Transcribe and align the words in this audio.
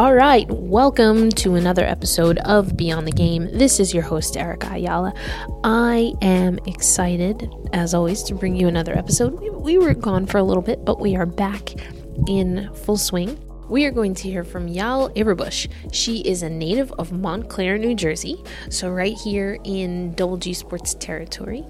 All 0.00 0.14
right, 0.14 0.46
welcome 0.48 1.28
to 1.32 1.56
another 1.56 1.84
episode 1.84 2.38
of 2.38 2.74
Beyond 2.74 3.06
the 3.06 3.12
Game. 3.12 3.50
This 3.52 3.78
is 3.78 3.92
your 3.92 4.02
host, 4.02 4.34
Erica 4.34 4.70
Ayala. 4.72 5.12
I 5.62 6.14
am 6.22 6.58
excited, 6.66 7.52
as 7.74 7.92
always, 7.92 8.22
to 8.22 8.34
bring 8.34 8.56
you 8.56 8.66
another 8.66 8.96
episode. 8.96 9.38
We, 9.38 9.50
we 9.50 9.76
were 9.76 9.92
gone 9.92 10.24
for 10.24 10.38
a 10.38 10.42
little 10.42 10.62
bit, 10.62 10.86
but 10.86 11.00
we 11.00 11.16
are 11.16 11.26
back 11.26 11.74
in 12.28 12.72
full 12.72 12.96
swing. 12.96 13.38
We 13.70 13.84
are 13.84 13.92
going 13.92 14.14
to 14.14 14.28
hear 14.28 14.42
from 14.42 14.66
Yael 14.66 15.14
Averbuch. 15.14 15.70
She 15.92 16.22
is 16.22 16.42
a 16.42 16.50
native 16.50 16.90
of 16.98 17.12
Montclair, 17.12 17.78
New 17.78 17.94
Jersey, 17.94 18.42
so 18.68 18.90
right 18.90 19.16
here 19.16 19.60
in 19.62 20.12
Double 20.14 20.36
G 20.38 20.54
Sports 20.54 20.94
territory. 20.94 21.64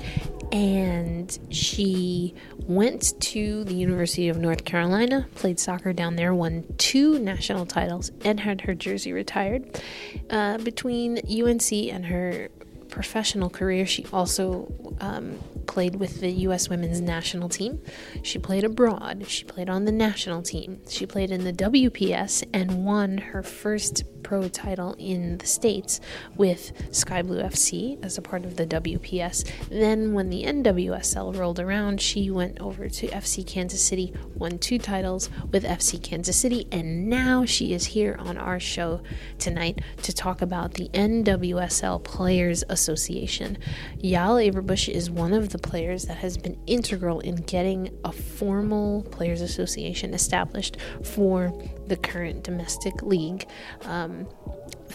And 0.50 1.38
she 1.50 2.34
went 2.66 3.20
to 3.20 3.64
the 3.64 3.74
University 3.74 4.30
of 4.30 4.38
North 4.38 4.64
Carolina, 4.64 5.28
played 5.34 5.60
soccer 5.60 5.92
down 5.92 6.16
there, 6.16 6.32
won 6.32 6.64
two 6.78 7.18
national 7.18 7.66
titles, 7.66 8.10
and 8.24 8.40
had 8.40 8.62
her 8.62 8.74
jersey 8.74 9.12
retired. 9.12 9.82
Uh, 10.30 10.56
between 10.56 11.18
UNC 11.18 11.70
and 11.70 12.06
her 12.06 12.48
professional 12.88 13.50
career, 13.50 13.84
she 13.84 14.06
also 14.10 14.72
um, 15.02 15.38
played 15.70 15.94
with 15.94 16.20
the 16.20 16.30
U.S. 16.48 16.68
women's 16.68 17.00
national 17.00 17.48
team. 17.48 17.80
She 18.22 18.40
played 18.40 18.64
abroad. 18.64 19.24
She 19.28 19.44
played 19.44 19.70
on 19.70 19.84
the 19.84 19.92
national 19.92 20.42
team. 20.42 20.80
She 20.88 21.06
played 21.06 21.30
in 21.30 21.44
the 21.44 21.52
WPS 21.52 22.42
and 22.52 22.84
won 22.84 23.18
her 23.18 23.44
first 23.44 24.02
pro 24.22 24.48
title 24.48 24.94
in 24.98 25.38
the 25.38 25.46
States 25.46 26.00
with 26.36 26.72
Sky 26.94 27.22
Blue 27.22 27.40
FC 27.40 28.02
as 28.04 28.18
a 28.18 28.22
part 28.22 28.44
of 28.44 28.56
the 28.56 28.66
WPS. 28.66 29.48
Then, 29.68 30.12
when 30.12 30.28
the 30.28 30.44
NWSL 30.44 31.36
rolled 31.36 31.60
around, 31.60 32.00
she 32.00 32.30
went 32.30 32.60
over 32.60 32.88
to 32.88 33.06
FC 33.08 33.46
Kansas 33.46 33.82
City, 33.82 34.12
won 34.34 34.58
two 34.58 34.78
titles 34.78 35.30
with 35.50 35.64
FC 35.64 36.02
Kansas 36.02 36.36
City, 36.36 36.66
and 36.72 37.08
now 37.08 37.44
she 37.44 37.72
is 37.72 37.86
here 37.86 38.16
on 38.18 38.36
our 38.36 38.60
show 38.60 39.00
tonight 39.38 39.80
to 40.02 40.12
talk 40.12 40.42
about 40.42 40.74
the 40.74 40.88
NWSL 40.88 42.02
Players 42.02 42.64
Association. 42.68 43.56
Yael 44.02 44.50
Averbuch 44.50 44.88
is 44.88 45.10
one 45.10 45.32
of 45.32 45.50
the 45.50 45.59
players 45.62 46.04
that 46.04 46.18
has 46.18 46.36
been 46.36 46.58
integral 46.66 47.20
in 47.20 47.36
getting 47.36 47.90
a 48.04 48.12
formal 48.12 49.02
Players 49.04 49.40
Association 49.40 50.14
established 50.14 50.76
for 51.02 51.52
the 51.86 51.96
current 51.96 52.42
domestic 52.42 53.02
league, 53.02 53.46
um, 53.82 54.24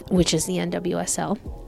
which 0.09 0.33
is 0.33 0.45
the 0.45 0.57
NWSL. 0.57 1.64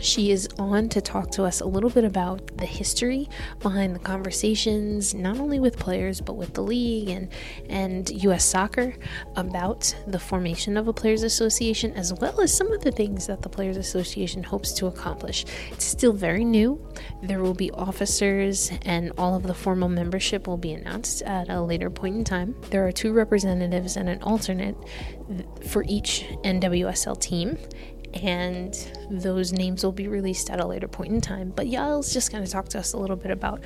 She 0.00 0.30
is 0.30 0.48
on 0.58 0.88
to 0.90 1.00
talk 1.00 1.30
to 1.32 1.42
us 1.42 1.60
a 1.60 1.66
little 1.66 1.90
bit 1.90 2.04
about 2.04 2.56
the 2.56 2.66
history 2.66 3.28
behind 3.60 3.96
the 3.96 4.00
conversations, 4.00 5.12
not 5.12 5.38
only 5.38 5.58
with 5.58 5.76
players 5.76 6.20
but 6.20 6.34
with 6.34 6.54
the 6.54 6.62
league 6.62 7.08
and 7.08 7.28
and 7.68 8.08
U.S. 8.24 8.44
Soccer 8.44 8.94
about 9.36 9.94
the 10.06 10.18
formation 10.18 10.76
of 10.76 10.86
a 10.86 10.92
players' 10.92 11.24
association, 11.24 11.92
as 11.94 12.14
well 12.14 12.40
as 12.40 12.56
some 12.56 12.72
of 12.72 12.80
the 12.82 12.92
things 12.92 13.26
that 13.26 13.42
the 13.42 13.48
players' 13.48 13.76
association 13.76 14.44
hopes 14.44 14.72
to 14.74 14.86
accomplish. 14.86 15.44
It's 15.72 15.84
still 15.84 16.12
very 16.12 16.44
new. 16.44 16.80
There 17.22 17.40
will 17.42 17.54
be 17.54 17.70
officers, 17.72 18.70
and 18.82 19.12
all 19.18 19.34
of 19.34 19.42
the 19.42 19.54
formal 19.54 19.88
membership 19.88 20.46
will 20.46 20.56
be 20.56 20.72
announced 20.72 21.22
at 21.22 21.48
a 21.48 21.60
later 21.60 21.90
point 21.90 22.16
in 22.16 22.24
time. 22.24 22.54
There 22.70 22.86
are 22.86 22.92
two 22.92 23.12
representatives 23.12 23.96
and 23.96 24.08
an 24.08 24.22
alternate 24.22 24.76
for 25.66 25.84
each 25.88 26.24
NWSL 26.44 27.20
team 27.20 27.58
and 28.14 28.74
those 29.10 29.52
names 29.52 29.84
will 29.84 29.92
be 29.92 30.08
released 30.08 30.50
at 30.50 30.60
a 30.60 30.66
later 30.66 30.88
point 30.88 31.12
in 31.12 31.20
time. 31.20 31.52
But 31.54 31.66
Yael's 31.66 32.12
just 32.12 32.32
going 32.32 32.44
to 32.44 32.50
talk 32.50 32.68
to 32.70 32.78
us 32.78 32.92
a 32.92 32.96
little 32.96 33.16
bit 33.16 33.30
about 33.30 33.62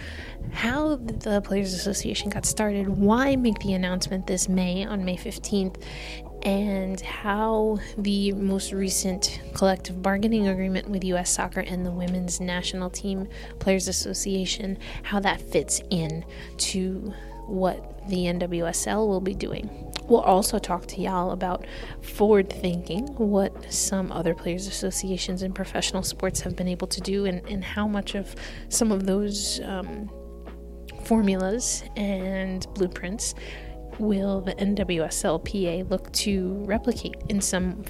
how 0.53 0.97
the 0.97 1.41
Players 1.43 1.75
Association 1.75 2.31
got 2.31 2.45
started, 2.45 2.89
why 2.89 3.37
make 3.37 3.59
the 3.61 3.75
announcement 3.75 4.27
this 4.27 4.49
May 4.49 4.85
on 4.85 5.05
May 5.05 5.17
15th, 5.17 5.83
and 6.43 7.01
how 7.01 7.79
the 7.97 8.33
most 8.33 8.73
recent 8.73 9.41
collective 9.55 10.03
bargaining 10.03 10.49
agreement 10.49 10.89
with 10.89 11.05
US 11.05 11.31
Soccer 11.31 11.61
and 11.61 11.87
the 11.87 11.91
Women's 11.91 12.41
National 12.41 12.91
Team 12.91 13.29
Players 13.61 13.87
Association, 13.87 14.77
how 15.03 15.21
that 15.21 15.41
fits 15.41 15.81
in 15.91 16.25
to 16.59 17.13
what 17.47 17.92
the 18.09 18.27
NWSL 18.27 19.07
will 19.07 19.21
be 19.21 19.35
doing. 19.35 19.93
We'll 20.05 20.21
also 20.21 20.59
talk 20.59 20.87
to 20.87 20.97
Yael 20.97 21.33
about 21.33 21.67
forward 22.03 22.51
thinking, 22.51 23.07
what 23.17 23.73
some 23.73 24.11
other 24.11 24.35
players' 24.35 24.67
associations 24.67 25.43
and 25.43 25.55
professional 25.55 26.03
sports 26.03 26.41
have 26.41 26.57
been 26.57 26.69
able 26.69 26.89
to 26.89 27.01
do, 27.01 27.25
and, 27.25 27.47
and 27.49 27.65
how 27.65 27.87
much 27.87 28.15
of 28.15 28.35
some 28.69 28.91
of 28.93 29.07
those 29.07 29.61
um, 29.65 30.11
formulas 31.05 31.85
and 31.97 32.67
blueprints 32.75 33.35
will 33.99 34.41
the 34.41 34.55
NWSLPA 34.55 35.89
look 35.91 36.11
to 36.13 36.55
replicate 36.67 37.17
in 37.29 37.41
some 37.41 37.85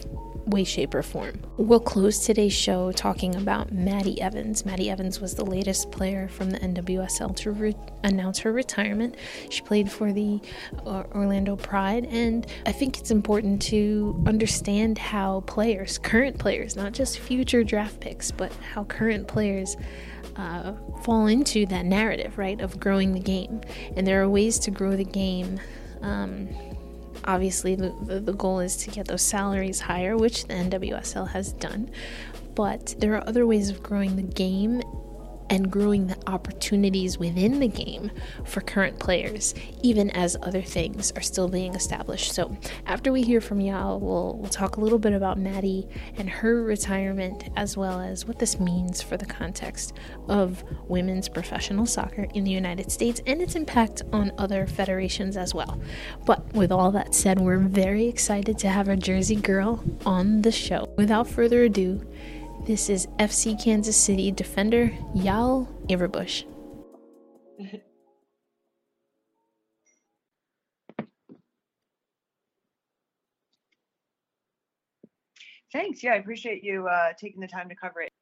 way, 0.47 0.65
shape, 0.65 0.95
or 0.95 1.03
form. 1.03 1.41
We'll 1.57 1.81
close 1.81 2.25
today's 2.25 2.53
show 2.53 2.93
talking 2.93 3.35
about 3.35 3.73
Maddy 3.73 4.21
Evans. 4.21 4.65
Maddy 4.65 4.91
Evans 4.91 5.21
was 5.21 5.35
the 5.35 5.45
latest 5.45 5.91
player 5.91 6.29
from 6.29 6.51
the 6.51 6.59
NWSL 6.59 7.37
to 7.37 7.53
re- 7.53 7.77
announce 8.05 8.39
her 8.41 8.53
retirement. 8.53 9.17
She 9.51 9.63
played 9.63 9.91
for 9.91 10.13
the 10.13 10.41
uh, 10.87 11.05
Orlando 11.15 11.57
Pride, 11.57 12.07
and 12.07 12.47
I 12.67 12.73
think 12.73 12.99
it's 12.99 13.11
important 13.11 13.63
to 13.63 14.23
understand 14.27 14.99
how 14.99 15.41
players, 15.43 15.99
current 15.99 16.39
players, 16.39 16.77
not 16.77 16.93
just 16.93 17.19
future 17.19 17.65
draft 17.65 18.01
picks, 18.01 18.31
but 18.31 18.53
how 18.75 18.85
current 18.85 19.29
players. 19.29 19.77
Uh, 20.37 20.73
fall 21.05 21.27
into 21.27 21.67
that 21.67 21.85
narrative, 21.85 22.39
right, 22.39 22.63
of 22.63 22.81
growing 22.81 23.13
the 23.13 23.21
game. 23.21 23.61
And 23.97 24.07
there 24.07 24.23
are 24.23 24.29
ways 24.31 24.59
to 24.61 24.71
grow 24.71 24.97
the 24.97 25.05
game 25.05 25.61
um, 26.01 26.49
obviously 27.25 27.75
the, 27.75 27.95
the, 28.03 28.21
the 28.21 28.33
goal 28.33 28.61
is 28.61 28.77
to 28.79 28.91
get 28.91 29.09
those 29.09 29.23
salaries 29.23 29.81
higher, 29.81 30.17
which 30.17 30.47
the 30.47 30.55
NWSL 30.55 31.29
has 31.31 31.53
done. 31.53 31.91
But 32.55 32.95
there 32.99 33.15
are 33.15 33.27
other 33.27 33.47
ways 33.47 33.71
of 33.71 33.83
growing 33.83 34.17
the 34.17 34.23
game 34.23 34.83
and 35.53 35.71
growing 35.71 36.07
the 36.07 36.17
opportunities 36.27 37.19
within 37.19 37.61
the 37.61 37.69
game 37.69 38.11
for 38.43 38.63
current 38.63 38.99
players, 38.99 39.55
even 39.83 40.09
as 40.13 40.35
other 40.43 40.63
things 40.63 41.13
are 41.15 41.21
still 41.21 41.47
being 41.47 41.75
established. 41.75 42.33
So, 42.33 42.57
after 42.87 43.13
we 43.13 43.21
hear 43.21 43.43
from 43.43 43.59
Yael, 43.59 44.01
we'll, 44.01 44.39
we'll 44.39 44.49
talk 44.49 44.79
a 44.79 44.81
little 44.81 44.99
bit 44.99 45.13
about 45.13 45.39
Maddy 45.39 45.87
and 46.17 46.31
her 46.31 46.63
retirement, 46.63 47.51
as 47.55 47.77
well 47.77 48.01
as 48.01 48.25
what 48.25 48.39
this 48.39 48.59
means 48.59 49.03
for 49.03 49.19
the 49.19 49.27
context 49.27 49.93
of 50.27 50.65
women's 50.89 51.29
professional 51.29 51.85
soccer 51.85 52.27
in 52.33 52.45
the 52.45 52.51
United 52.51 52.91
States 52.91 53.21
and 53.27 53.43
its 53.43 53.55
impact 53.55 54.01
on 54.11 54.33
other 54.39 54.67
federations 54.67 55.37
as 55.37 55.55
well. 55.55 55.79
But 56.25 56.51
with 56.55 56.73
all 56.73 56.91
that 56.93 57.15
said, 57.15 57.39
we're 57.39 57.59
very 57.59 58.07
excited 58.07 58.57
to 58.61 58.71
have 58.71 58.89
our 58.89 58.97
Jersey 58.97 59.37
girl 59.37 59.85
on 60.07 60.41
the 60.41 60.53
show. 60.53 60.89
Without 60.97 61.29
further 61.29 61.65
ado, 61.65 62.01
this 62.65 62.89
is 62.89 63.07
FC 63.19 63.63
Kansas 63.63 63.97
City 63.97 64.31
defender 64.31 64.89
Yael 65.15 65.67
Averbuch. 65.89 66.45
Thanks. 75.73 76.03
Yeah, 76.03 76.13
I 76.13 76.17
appreciate 76.17 76.63
you 76.63 76.87
uh, 76.87 77.15
taking 77.19 77.41
the 77.41 77.49
time 77.49 77.69
to 77.71 77.75
cover 77.75 78.03
it. 78.03 78.13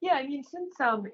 Yeah, 0.00 0.14
I 0.14 0.26
mean, 0.26 0.44
since 0.44 0.80
um, 0.80 1.06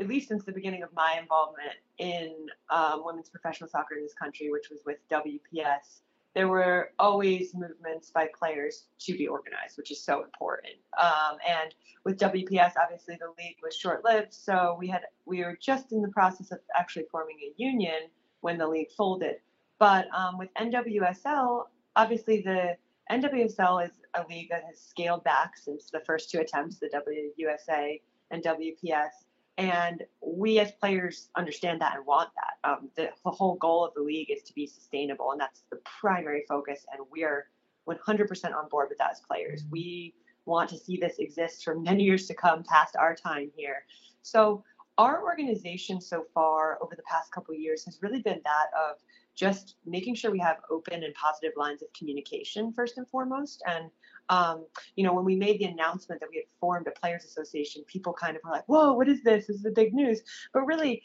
at 0.00 0.08
least 0.08 0.28
since 0.28 0.44
the 0.44 0.52
beginning 0.52 0.82
of 0.82 0.90
my 0.94 1.18
involvement 1.20 1.76
in 1.98 2.34
um, 2.70 3.02
women's 3.04 3.28
professional 3.28 3.68
soccer 3.68 3.94
in 3.94 4.02
this 4.02 4.14
country, 4.14 4.50
which 4.50 4.70
was 4.70 4.80
with 4.86 4.98
WPS, 5.10 6.00
there 6.34 6.48
were 6.48 6.92
always 6.98 7.54
movements 7.54 8.10
by 8.10 8.28
players 8.38 8.86
to 9.00 9.12
be 9.12 9.28
organized, 9.28 9.76
which 9.76 9.90
is 9.90 10.02
so 10.02 10.24
important. 10.24 10.74
Um, 10.98 11.36
and 11.46 11.74
with 12.04 12.18
WPS, 12.18 12.72
obviously 12.82 13.18
the 13.20 13.32
league 13.38 13.56
was 13.62 13.76
short-lived, 13.76 14.32
so 14.32 14.76
we 14.78 14.88
had 14.88 15.02
we 15.26 15.44
were 15.44 15.58
just 15.60 15.92
in 15.92 16.00
the 16.00 16.08
process 16.08 16.50
of 16.52 16.60
actually 16.74 17.04
forming 17.10 17.36
a 17.42 17.52
union 17.56 18.08
when 18.40 18.56
the 18.56 18.66
league 18.66 18.90
folded. 18.96 19.36
But 19.78 20.06
um, 20.14 20.38
with 20.38 20.48
NWSL, 20.54 21.64
obviously 21.96 22.40
the 22.40 22.76
NWSL 23.10 23.84
is 23.84 23.92
a 24.14 24.24
league 24.26 24.48
that 24.50 24.64
has 24.64 24.80
scaled 24.80 25.22
back 25.24 25.56
since 25.56 25.90
the 25.90 26.00
first 26.00 26.30
two 26.30 26.40
attempts, 26.40 26.78
the 26.78 26.88
WUSA 26.88 28.00
and 28.32 28.42
WPS. 28.42 29.10
And 29.58 30.02
we 30.20 30.58
as 30.58 30.72
players 30.72 31.28
understand 31.36 31.80
that 31.82 31.96
and 31.96 32.06
want 32.06 32.30
that. 32.34 32.68
Um, 32.68 32.88
the, 32.96 33.10
the 33.24 33.30
whole 33.30 33.56
goal 33.56 33.84
of 33.84 33.94
the 33.94 34.00
league 34.00 34.30
is 34.30 34.42
to 34.44 34.54
be 34.54 34.66
sustainable, 34.66 35.30
and 35.32 35.40
that's 35.40 35.62
the 35.70 35.78
primary 36.00 36.44
focus. 36.48 36.86
And 36.92 37.06
we 37.12 37.22
are 37.22 37.46
100% 37.88 38.54
on 38.54 38.68
board 38.70 38.88
with 38.88 38.98
that 38.98 39.12
as 39.12 39.20
players. 39.20 39.64
We 39.70 40.14
want 40.46 40.70
to 40.70 40.78
see 40.78 40.96
this 40.96 41.18
exist 41.18 41.64
for 41.64 41.78
many 41.78 42.02
years 42.02 42.26
to 42.26 42.34
come 42.34 42.64
past 42.64 42.96
our 42.96 43.14
time 43.14 43.50
here. 43.54 43.84
So, 44.22 44.64
our 44.98 45.22
organization 45.22 46.00
so 46.02 46.26
far 46.34 46.78
over 46.82 46.94
the 46.94 47.02
past 47.04 47.32
couple 47.32 47.54
years 47.54 47.84
has 47.86 47.98
really 48.02 48.20
been 48.20 48.40
that 48.44 48.66
of 48.78 48.98
just 49.34 49.76
making 49.86 50.14
sure 50.14 50.30
we 50.30 50.38
have 50.38 50.58
open 50.70 51.02
and 51.02 51.14
positive 51.14 51.52
lines 51.56 51.82
of 51.82 51.88
communication 51.94 52.72
first 52.74 52.98
and 52.98 53.08
foremost. 53.08 53.62
And 53.66 53.90
um, 54.32 54.64
you 54.96 55.04
know, 55.04 55.12
when 55.12 55.26
we 55.26 55.36
made 55.36 55.60
the 55.60 55.66
announcement 55.66 56.22
that 56.22 56.30
we 56.30 56.38
had 56.38 56.46
formed 56.58 56.86
a 56.86 56.90
players 56.90 57.22
association, 57.22 57.84
people 57.86 58.14
kind 58.14 58.34
of 58.34 58.42
were 58.42 58.50
like, 58.50 58.66
"Whoa, 58.66 58.94
what 58.94 59.06
is 59.06 59.22
this? 59.22 59.46
This 59.46 59.56
is 59.56 59.62
the 59.62 59.70
big 59.70 59.92
news." 59.92 60.22
But 60.54 60.62
really, 60.62 61.02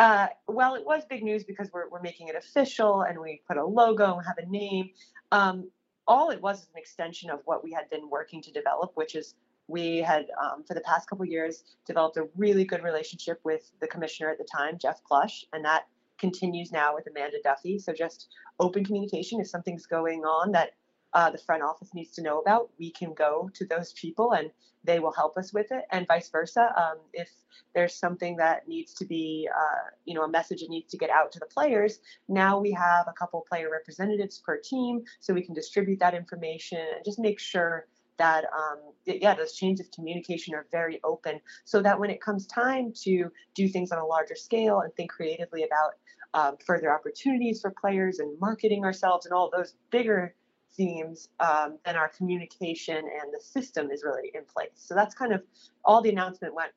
uh, 0.00 0.26
well, 0.48 0.74
it 0.74 0.84
was 0.84 1.04
big 1.08 1.22
news 1.22 1.44
because 1.44 1.70
we're 1.72 1.88
we're 1.88 2.02
making 2.02 2.26
it 2.26 2.34
official 2.34 3.02
and 3.02 3.16
we 3.20 3.42
put 3.46 3.58
a 3.58 3.64
logo 3.64 4.16
and 4.16 4.26
have 4.26 4.38
a 4.38 4.46
name. 4.46 4.90
Um, 5.30 5.70
all 6.08 6.30
it 6.30 6.42
was 6.42 6.62
is 6.62 6.68
an 6.74 6.80
extension 6.80 7.30
of 7.30 7.38
what 7.44 7.62
we 7.62 7.70
had 7.70 7.88
been 7.90 8.10
working 8.10 8.42
to 8.42 8.50
develop, 8.50 8.90
which 8.96 9.14
is 9.14 9.36
we 9.68 9.98
had 9.98 10.26
um, 10.42 10.64
for 10.64 10.74
the 10.74 10.80
past 10.80 11.08
couple 11.08 11.24
years 11.24 11.62
developed 11.86 12.16
a 12.16 12.26
really 12.36 12.64
good 12.64 12.82
relationship 12.82 13.38
with 13.44 13.70
the 13.80 13.86
commissioner 13.86 14.28
at 14.28 14.36
the 14.36 14.44
time 14.44 14.76
jeff 14.78 15.02
plush 15.08 15.46
and 15.54 15.64
that 15.64 15.84
continues 16.18 16.72
now 16.72 16.94
with 16.94 17.06
Amanda 17.06 17.38
Duffy. 17.42 17.78
So 17.78 17.92
just 17.92 18.28
open 18.60 18.84
communication. 18.84 19.40
If 19.40 19.48
something's 19.48 19.86
going 19.86 20.20
on 20.20 20.52
that 20.52 20.70
uh, 21.14 21.30
the 21.30 21.38
front 21.38 21.62
office 21.62 21.94
needs 21.94 22.10
to 22.12 22.22
know 22.22 22.40
about, 22.40 22.70
we 22.78 22.90
can 22.90 23.14
go 23.14 23.48
to 23.54 23.64
those 23.66 23.92
people 23.92 24.32
and 24.32 24.50
they 24.82 24.98
will 24.98 25.12
help 25.12 25.36
us 25.38 25.52
with 25.52 25.70
it, 25.70 25.84
and 25.92 26.06
vice 26.06 26.28
versa. 26.28 26.72
Um, 26.76 26.98
if 27.12 27.30
there's 27.74 27.94
something 27.94 28.36
that 28.36 28.68
needs 28.68 28.92
to 28.94 29.06
be, 29.06 29.48
uh, 29.54 29.90
you 30.04 30.14
know, 30.14 30.22
a 30.22 30.28
message 30.28 30.60
that 30.60 30.68
needs 30.68 30.90
to 30.90 30.98
get 30.98 31.08
out 31.10 31.32
to 31.32 31.38
the 31.38 31.46
players, 31.46 32.00
now 32.28 32.58
we 32.58 32.70
have 32.72 33.06
a 33.08 33.12
couple 33.12 33.44
player 33.48 33.70
representatives 33.70 34.42
per 34.44 34.58
team, 34.58 35.02
so 35.20 35.32
we 35.32 35.42
can 35.42 35.54
distribute 35.54 36.00
that 36.00 36.14
information 36.14 36.78
and 36.78 37.04
just 37.04 37.18
make 37.18 37.40
sure 37.40 37.86
that 38.16 38.44
um, 38.44 38.78
yeah 39.06 39.34
those 39.34 39.54
chains 39.54 39.80
of 39.80 39.90
communication 39.90 40.54
are 40.54 40.66
very 40.70 41.00
open 41.02 41.40
so 41.64 41.82
that 41.82 41.98
when 41.98 42.10
it 42.10 42.20
comes 42.20 42.46
time 42.46 42.92
to 42.94 43.28
do 43.56 43.68
things 43.68 43.90
on 43.90 43.98
a 43.98 44.06
larger 44.06 44.36
scale 44.36 44.80
and 44.80 44.94
think 44.94 45.10
creatively 45.10 45.64
about 45.64 45.94
um, 46.32 46.56
further 46.64 46.92
opportunities 46.92 47.60
for 47.60 47.72
players 47.80 48.20
and 48.20 48.38
marketing 48.40 48.84
ourselves 48.84 49.26
and 49.26 49.32
all 49.32 49.50
those 49.50 49.74
bigger 49.90 50.34
themes, 50.76 51.28
um, 51.40 51.78
then 51.84 51.96
our 51.96 52.08
communication 52.08 52.96
and 52.96 53.32
the 53.32 53.40
system 53.40 53.90
is 53.90 54.02
really 54.04 54.30
in 54.34 54.42
place. 54.44 54.70
So 54.76 54.94
that's 54.94 55.14
kind 55.14 55.32
of 55.32 55.42
all 55.84 56.00
the 56.00 56.10
announcement 56.10 56.54
went 56.54 56.72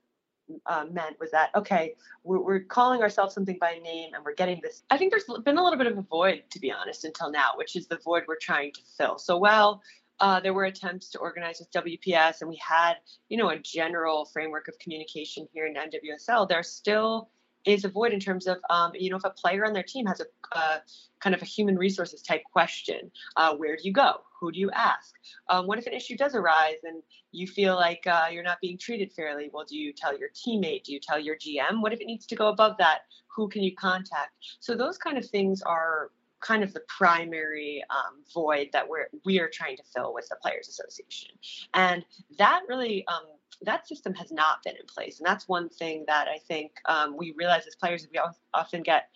uh, 0.65 0.85
meant 0.91 1.19
was 1.19 1.31
that 1.31 1.49
okay, 1.55 1.95
we're, 2.23 2.41
we're, 2.41 2.59
calling 2.61 3.01
ourselves 3.01 3.33
something 3.33 3.57
by 3.59 3.79
name 3.83 4.13
and 4.13 4.23
we're 4.23 4.33
getting 4.33 4.59
this. 4.63 4.83
I 4.89 4.97
think 4.97 5.11
there's 5.11 5.25
been 5.43 5.57
a 5.57 5.63
little 5.63 5.77
bit 5.77 5.87
of 5.87 5.97
a 5.97 6.01
void, 6.01 6.43
to 6.51 6.59
be 6.59 6.71
honest, 6.71 7.03
until 7.03 7.31
now, 7.31 7.51
which 7.55 7.75
is 7.75 7.87
the 7.87 7.97
void 7.97 8.23
we're 8.27 8.37
trying 8.41 8.71
to 8.73 8.81
fill. 8.97 9.17
So 9.17 9.37
while 9.37 9.81
uh, 10.19 10.39
there 10.39 10.53
were 10.53 10.65
attempts 10.65 11.09
to 11.09 11.19
organize 11.19 11.59
with 11.59 11.71
WPS 11.71 12.41
and 12.41 12.49
we 12.49 12.59
had, 12.65 12.95
you 13.29 13.37
know, 13.37 13.49
a 13.49 13.59
general 13.59 14.25
framework 14.25 14.67
of 14.67 14.79
communication 14.79 15.47
here 15.53 15.67
in 15.67 15.75
NWSL, 15.75 16.47
there's 16.47 16.69
still 16.69 17.29
is 17.67 17.85
a 17.85 17.89
void 17.89 18.13
in 18.13 18.19
terms 18.19 18.47
of 18.47 18.57
um, 18.69 18.91
you 18.95 19.09
know 19.09 19.17
if 19.17 19.23
a 19.23 19.29
player 19.29 19.65
on 19.65 19.73
their 19.73 19.83
team 19.83 20.05
has 20.05 20.21
a 20.21 20.25
uh, 20.57 20.77
kind 21.19 21.35
of 21.35 21.41
a 21.41 21.45
human 21.45 21.77
resources 21.77 22.21
type 22.21 22.43
question 22.51 23.11
uh, 23.35 23.55
where 23.55 23.75
do 23.75 23.83
you 23.83 23.93
go? 23.93 24.21
Who 24.39 24.51
do 24.51 24.59
you 24.59 24.69
ask? 24.71 25.15
Um, 25.49 25.67
what 25.67 25.79
if 25.79 25.87
an 25.87 25.93
issue 25.93 26.15
does 26.15 26.35
arise 26.35 26.77
and 26.83 27.01
you 27.31 27.47
feel 27.47 27.75
like 27.75 28.05
uh, 28.05 28.27
you're 28.31 28.43
not 28.43 28.59
being 28.61 28.77
treated 28.77 29.11
fairly? 29.11 29.49
Well 29.51 29.65
do 29.67 29.77
you 29.77 29.93
tell 29.93 30.17
your 30.17 30.29
teammate? 30.29 30.83
Do 30.83 30.93
you 30.93 30.99
tell 30.99 31.19
your 31.19 31.35
gm 31.35 31.81
what 31.81 31.93
if 31.93 31.99
it 31.99 32.05
needs 32.05 32.25
to 32.27 32.35
go 32.35 32.47
above 32.47 32.77
that? 32.79 32.99
Who 33.35 33.49
can 33.49 33.63
you 33.63 33.75
contact? 33.75 34.31
So 34.59 34.75
those 34.75 34.97
kind 34.97 35.17
of 35.17 35.25
things 35.25 35.61
are 35.61 36.11
kind 36.39 36.63
of 36.63 36.73
the 36.73 36.81
primary 36.87 37.83
um, 37.89 38.23
void 38.33 38.69
that 38.73 38.87
we're 38.87 39.07
we 39.25 39.39
are 39.39 39.49
trying 39.51 39.75
to 39.77 39.83
fill 39.93 40.13
with 40.13 40.27
the 40.29 40.37
players 40.41 40.67
association. 40.67 41.31
And 41.73 42.05
that 42.37 42.61
really 42.67 43.05
um, 43.07 43.25
that 43.63 43.87
system 43.87 44.13
has 44.15 44.31
not 44.31 44.63
been 44.63 44.75
in 44.75 44.85
place, 44.87 45.19
and 45.19 45.27
that's 45.27 45.47
one 45.47 45.69
thing 45.69 46.05
that 46.07 46.27
I 46.27 46.37
think 46.37 46.71
um, 46.85 47.17
we 47.17 47.33
realize 47.37 47.65
as 47.67 47.75
players 47.75 48.07
we 48.11 48.19
often 48.53 48.83
get 48.83 49.09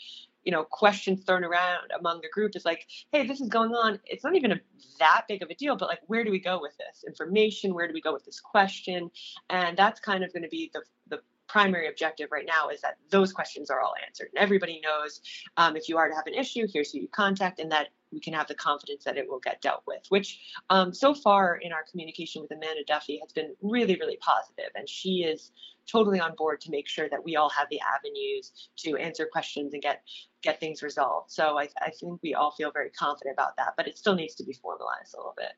you 0.43 0.51
know 0.51 0.63
questions 0.63 1.23
thrown 1.23 1.43
around 1.43 1.91
among 1.97 2.21
the 2.21 2.29
group. 2.29 2.55
Is 2.55 2.65
like 2.65 2.87
hey 3.11 3.27
this 3.27 3.41
is 3.41 3.49
going 3.49 3.71
on. 3.71 3.99
It's 4.05 4.23
not 4.23 4.35
even 4.35 4.53
a, 4.53 4.59
that 4.99 5.25
big 5.27 5.41
of 5.43 5.49
a 5.49 5.55
deal 5.55 5.75
but 5.75 5.87
like 5.87 5.99
where 6.07 6.23
do 6.23 6.31
we 6.31 6.39
go 6.39 6.59
with 6.59 6.73
this 6.77 7.03
information? 7.05 7.73
Where 7.73 7.87
do 7.87 7.93
we 7.93 8.01
go 8.01 8.13
with 8.13 8.25
this 8.25 8.39
question? 8.39 9.11
And 9.49 9.77
that's 9.77 9.99
kind 9.99 10.23
of 10.23 10.33
going 10.33 10.43
to 10.43 10.49
be 10.49 10.71
the 10.73 10.81
the 11.07 11.21
primary 11.47 11.89
objective 11.89 12.29
right 12.31 12.45
now 12.47 12.69
is 12.69 12.79
that 12.79 12.95
those 13.09 13.33
questions 13.33 13.69
are 13.69 13.81
all 13.81 13.93
answered. 14.07 14.29
And 14.33 14.41
everybody 14.41 14.81
knows 14.81 15.21
um, 15.57 15.75
if 15.75 15.89
you 15.89 15.97
are 15.97 16.07
to 16.07 16.15
have 16.15 16.27
an 16.27 16.33
issue 16.33 16.65
here's 16.71 16.91
who 16.91 16.99
you 16.99 17.07
contact 17.09 17.59
and 17.59 17.71
that 17.71 17.89
we 18.11 18.19
can 18.19 18.33
have 18.33 18.47
the 18.47 18.55
confidence 18.55 19.03
that 19.03 19.17
it 19.17 19.29
will 19.29 19.39
get 19.39 19.61
dealt 19.61 19.83
with, 19.87 20.03
which 20.09 20.39
um, 20.69 20.93
so 20.93 21.13
far 21.13 21.55
in 21.55 21.71
our 21.71 21.83
communication 21.89 22.41
with 22.41 22.51
Amanda 22.51 22.83
Duffy 22.85 23.19
has 23.21 23.31
been 23.31 23.55
really, 23.61 23.95
really 23.95 24.17
positive, 24.21 24.71
and 24.75 24.87
she 24.87 25.23
is 25.23 25.51
totally 25.91 26.19
on 26.19 26.35
board 26.35 26.61
to 26.61 26.71
make 26.71 26.87
sure 26.87 27.09
that 27.09 27.23
we 27.23 27.35
all 27.35 27.49
have 27.49 27.67
the 27.69 27.79
avenues 27.81 28.69
to 28.77 28.95
answer 28.97 29.27
questions 29.31 29.73
and 29.73 29.81
get 29.81 30.01
get 30.41 30.59
things 30.59 30.81
resolved. 30.81 31.31
So 31.31 31.59
I, 31.59 31.69
I 31.81 31.91
think 31.91 32.19
we 32.23 32.33
all 32.33 32.51
feel 32.51 32.71
very 32.71 32.89
confident 32.89 33.35
about 33.35 33.55
that, 33.57 33.73
but 33.77 33.87
it 33.87 33.97
still 33.97 34.15
needs 34.15 34.35
to 34.35 34.43
be 34.43 34.53
formalized 34.53 35.13
a 35.13 35.17
little 35.17 35.35
bit. 35.37 35.53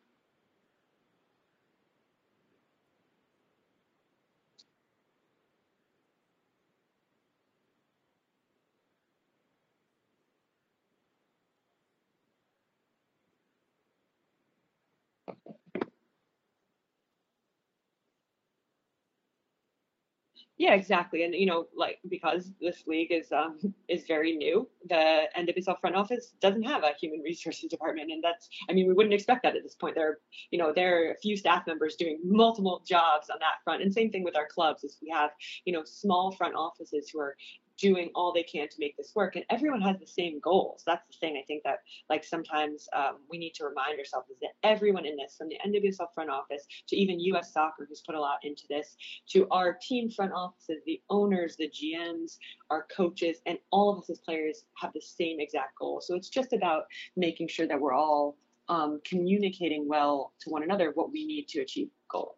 Yeah, 20.57 20.75
exactly. 20.75 21.24
And 21.24 21.34
you 21.34 21.45
know, 21.48 21.66
like 21.75 22.00
because 22.07 22.51
this 22.62 22.84
league 22.86 23.12
is 23.12 23.31
um 23.31 23.57
is 23.90 24.06
very 24.07 24.36
new, 24.36 24.69
the 24.88 25.24
NWSL 25.36 25.80
front 25.81 25.95
office 25.95 26.34
doesn't 26.42 26.63
have 26.63 26.84
a 26.84 26.92
human 27.00 27.22
resources 27.22 27.69
department, 27.72 28.12
and 28.12 28.24
that's 28.24 28.50
I 28.70 28.74
mean 28.74 28.88
we 28.88 28.94
wouldn't 28.94 29.13
expect 29.13 29.44
that 29.44 29.56
at 29.56 29.63
this 29.63 29.75
point. 29.75 29.96
There, 29.96 30.10
are, 30.10 30.20
you 30.51 30.60
know, 30.60 30.72
there 30.72 31.08
are 31.08 31.12
a 31.12 31.17
few 31.17 31.36
staff 31.36 31.65
members 31.65 31.96
doing 31.96 32.20
multiple 32.24 32.84
jobs 32.88 33.29
on 33.29 33.38
that 33.39 33.63
front, 33.63 33.82
and 33.82 33.91
same 33.91 34.12
thing 34.12 34.24
with 34.24 34.36
our 34.38 34.48
clubs. 34.48 34.84
Is 34.84 34.98
we 35.01 35.10
have 35.10 35.32
you 35.65 35.74
know 35.74 35.84
small 35.86 36.32
front 36.32 36.56
offices 36.56 37.10
who 37.10 37.20
are 37.20 37.36
doing 37.88 38.10
all 38.16 38.32
they 38.34 38.44
can 38.44 38.68
to 38.70 38.78
make 38.80 38.96
this 38.98 39.12
work 39.16 39.36
and 39.36 39.46
everyone 39.50 39.82
has 39.82 39.98
the 40.00 40.08
same 40.08 40.40
goals. 40.40 40.84
That's 40.86 41.06
the 41.08 41.18
thing 41.20 41.38
i 41.42 41.46
think 41.46 41.63
that 41.63 41.80
like 42.10 42.24
sometimes 42.24 42.88
um, 42.96 43.16
we 43.30 43.38
need 43.38 43.54
to 43.56 43.66
remind 43.66 44.00
ourselves 44.00 44.30
is 44.30 44.40
that 44.42 44.54
everyone 44.63 45.06
in 45.06 45.16
this 45.18 45.36
from 45.38 45.50
the 45.50 45.58
nwsl 45.68 46.08
front 46.16 46.30
office 46.30 46.63
to 46.88 46.96
even 46.96 47.20
us 47.38 47.54
soccer 47.54 47.86
who's 47.88 48.02
put 48.02 48.16
a 48.16 48.20
lot 48.20 48.40
into 48.44 48.63
this 48.70 48.96
to 49.28 49.48
our 49.52 49.78
team 49.82 50.10
front 50.10 50.32
offices 50.34 50.82
the 50.86 51.02
owners 51.10 51.56
the 51.58 51.70
gms 51.70 52.38
our 52.70 52.88
coaches 52.96 53.38
and 53.46 53.58
all 53.72 53.92
of 53.92 54.00
us 54.00 54.10
as 54.10 54.20
players 54.20 54.66
have 54.78 54.92
the 54.94 55.02
same 55.02 55.40
exact 55.40 55.78
goal. 55.78 56.02
So 56.02 56.16
it's 56.16 56.30
just 56.30 56.54
about 56.54 56.84
making 57.16 57.48
sure 57.48 57.68
that 57.68 57.80
we're 57.80 57.94
all 57.94 58.38
um, 58.70 59.02
communicating 59.06 59.88
well 59.88 60.34
to 60.42 60.50
one 60.50 60.63
another 60.63 60.92
what 60.96 61.12
we 61.12 61.25
need 61.25 61.48
to 61.50 61.62
achieve 61.62 61.90
goal 62.10 62.38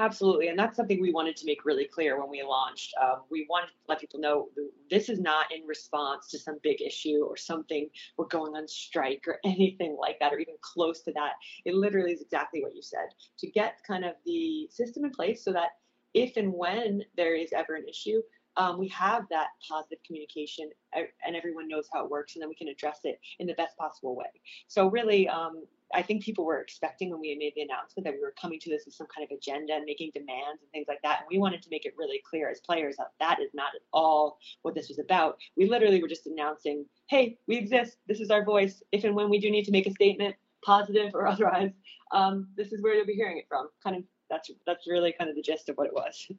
Absolutely, 0.00 0.48
and 0.48 0.58
that's 0.58 0.76
something 0.78 0.98
we 0.98 1.12
wanted 1.12 1.36
to 1.36 1.44
make 1.44 1.66
really 1.66 1.84
clear 1.84 2.18
when 2.18 2.30
we 2.30 2.42
launched. 2.42 2.94
Um, 3.02 3.20
we 3.30 3.46
wanted 3.50 3.66
to 3.66 3.72
let 3.86 4.00
people 4.00 4.18
know 4.18 4.48
this 4.90 5.10
is 5.10 5.20
not 5.20 5.52
in 5.52 5.66
response 5.66 6.30
to 6.30 6.38
some 6.38 6.56
big 6.62 6.80
issue 6.80 7.22
or 7.28 7.36
something 7.36 7.86
we're 8.16 8.24
going 8.24 8.56
on 8.56 8.66
strike 8.66 9.24
or 9.28 9.38
anything 9.44 9.98
like 10.00 10.18
that, 10.20 10.32
or 10.32 10.38
even 10.38 10.54
close 10.62 11.02
to 11.02 11.12
that. 11.12 11.32
It 11.66 11.74
literally 11.74 12.12
is 12.12 12.22
exactly 12.22 12.62
what 12.62 12.74
you 12.74 12.80
said 12.80 13.10
to 13.40 13.50
get 13.50 13.74
kind 13.86 14.06
of 14.06 14.14
the 14.24 14.68
system 14.70 15.04
in 15.04 15.10
place 15.10 15.44
so 15.44 15.52
that 15.52 15.72
if 16.14 16.38
and 16.38 16.50
when 16.50 17.02
there 17.18 17.34
is 17.34 17.52
ever 17.52 17.74
an 17.74 17.86
issue, 17.86 18.22
um, 18.56 18.78
we 18.78 18.88
have 18.88 19.24
that 19.28 19.48
positive 19.68 19.98
communication 20.06 20.70
and 20.94 21.36
everyone 21.36 21.68
knows 21.68 21.88
how 21.92 22.02
it 22.06 22.10
works, 22.10 22.36
and 22.36 22.42
then 22.42 22.48
we 22.48 22.54
can 22.54 22.68
address 22.68 23.00
it 23.04 23.20
in 23.38 23.46
the 23.46 23.54
best 23.54 23.76
possible 23.76 24.16
way. 24.16 24.30
So 24.66 24.88
really, 24.88 25.28
um, 25.28 25.64
I 25.94 26.02
think 26.02 26.24
people 26.24 26.44
were 26.44 26.60
expecting 26.60 27.10
when 27.10 27.20
we 27.20 27.36
made 27.36 27.52
the 27.56 27.62
announcement 27.62 28.04
that 28.04 28.14
we 28.14 28.20
were 28.20 28.34
coming 28.40 28.60
to 28.60 28.70
this 28.70 28.84
with 28.84 28.94
some 28.94 29.06
kind 29.14 29.26
of 29.28 29.36
agenda 29.36 29.74
and 29.74 29.84
making 29.84 30.10
demands 30.14 30.62
and 30.62 30.70
things 30.72 30.86
like 30.88 31.02
that. 31.02 31.20
And 31.20 31.28
we 31.30 31.38
wanted 31.38 31.62
to 31.62 31.68
make 31.70 31.84
it 31.84 31.94
really 31.98 32.20
clear 32.28 32.50
as 32.50 32.60
players 32.60 32.96
that 32.98 33.12
that 33.18 33.40
is 33.40 33.50
not 33.54 33.74
at 33.74 33.82
all 33.92 34.38
what 34.62 34.74
this 34.74 34.88
was 34.88 34.98
about. 34.98 35.38
We 35.56 35.68
literally 35.68 36.00
were 36.00 36.08
just 36.08 36.26
announcing, 36.26 36.86
hey, 37.08 37.38
we 37.46 37.56
exist. 37.56 37.98
This 38.06 38.20
is 38.20 38.30
our 38.30 38.44
voice. 38.44 38.82
If 38.92 39.04
and 39.04 39.14
when 39.14 39.30
we 39.30 39.40
do 39.40 39.50
need 39.50 39.64
to 39.64 39.72
make 39.72 39.86
a 39.86 39.92
statement, 39.92 40.36
positive 40.64 41.14
or 41.14 41.26
otherwise, 41.28 41.72
um, 42.12 42.48
this 42.56 42.72
is 42.72 42.82
where 42.82 42.94
you'll 42.94 43.06
be 43.06 43.14
hearing 43.14 43.38
it 43.38 43.46
from. 43.48 43.68
Kind 43.82 43.96
of 43.96 44.04
that's 44.28 44.50
that's 44.66 44.86
really 44.86 45.14
kind 45.18 45.28
of 45.28 45.36
the 45.36 45.42
gist 45.42 45.68
of 45.68 45.76
what 45.76 45.86
it 45.86 45.94
was. 45.94 46.30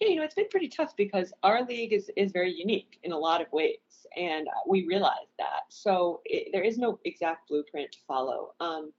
Yeah, 0.00 0.08
you 0.08 0.16
know, 0.16 0.22
it's 0.22 0.34
been 0.34 0.48
pretty 0.48 0.68
tough 0.68 0.96
because 0.96 1.32
our 1.42 1.64
league 1.64 1.92
is, 1.92 2.10
is 2.16 2.30
very 2.30 2.52
unique 2.52 3.00
in 3.02 3.12
a 3.12 3.18
lot 3.18 3.40
of 3.40 3.50
ways, 3.52 4.06
and 4.16 4.46
we 4.66 4.86
realize 4.86 5.32
that. 5.38 5.62
So 5.70 6.20
it, 6.24 6.50
there 6.52 6.62
is 6.62 6.78
no 6.78 7.00
exact 7.04 7.48
blueprint 7.48 7.92
to 7.92 7.98
follow. 8.06 8.54
Um, 8.60 8.92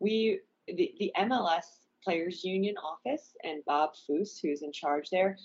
we 0.00 0.40
the, 0.66 0.92
the 0.98 1.12
MLS 1.18 1.80
Players 2.02 2.44
Union 2.44 2.74
office 2.78 3.36
and 3.44 3.64
Bob 3.64 3.90
Foose, 4.08 4.40
who's 4.40 4.62
in 4.62 4.72
charge 4.72 5.10
there, 5.10 5.36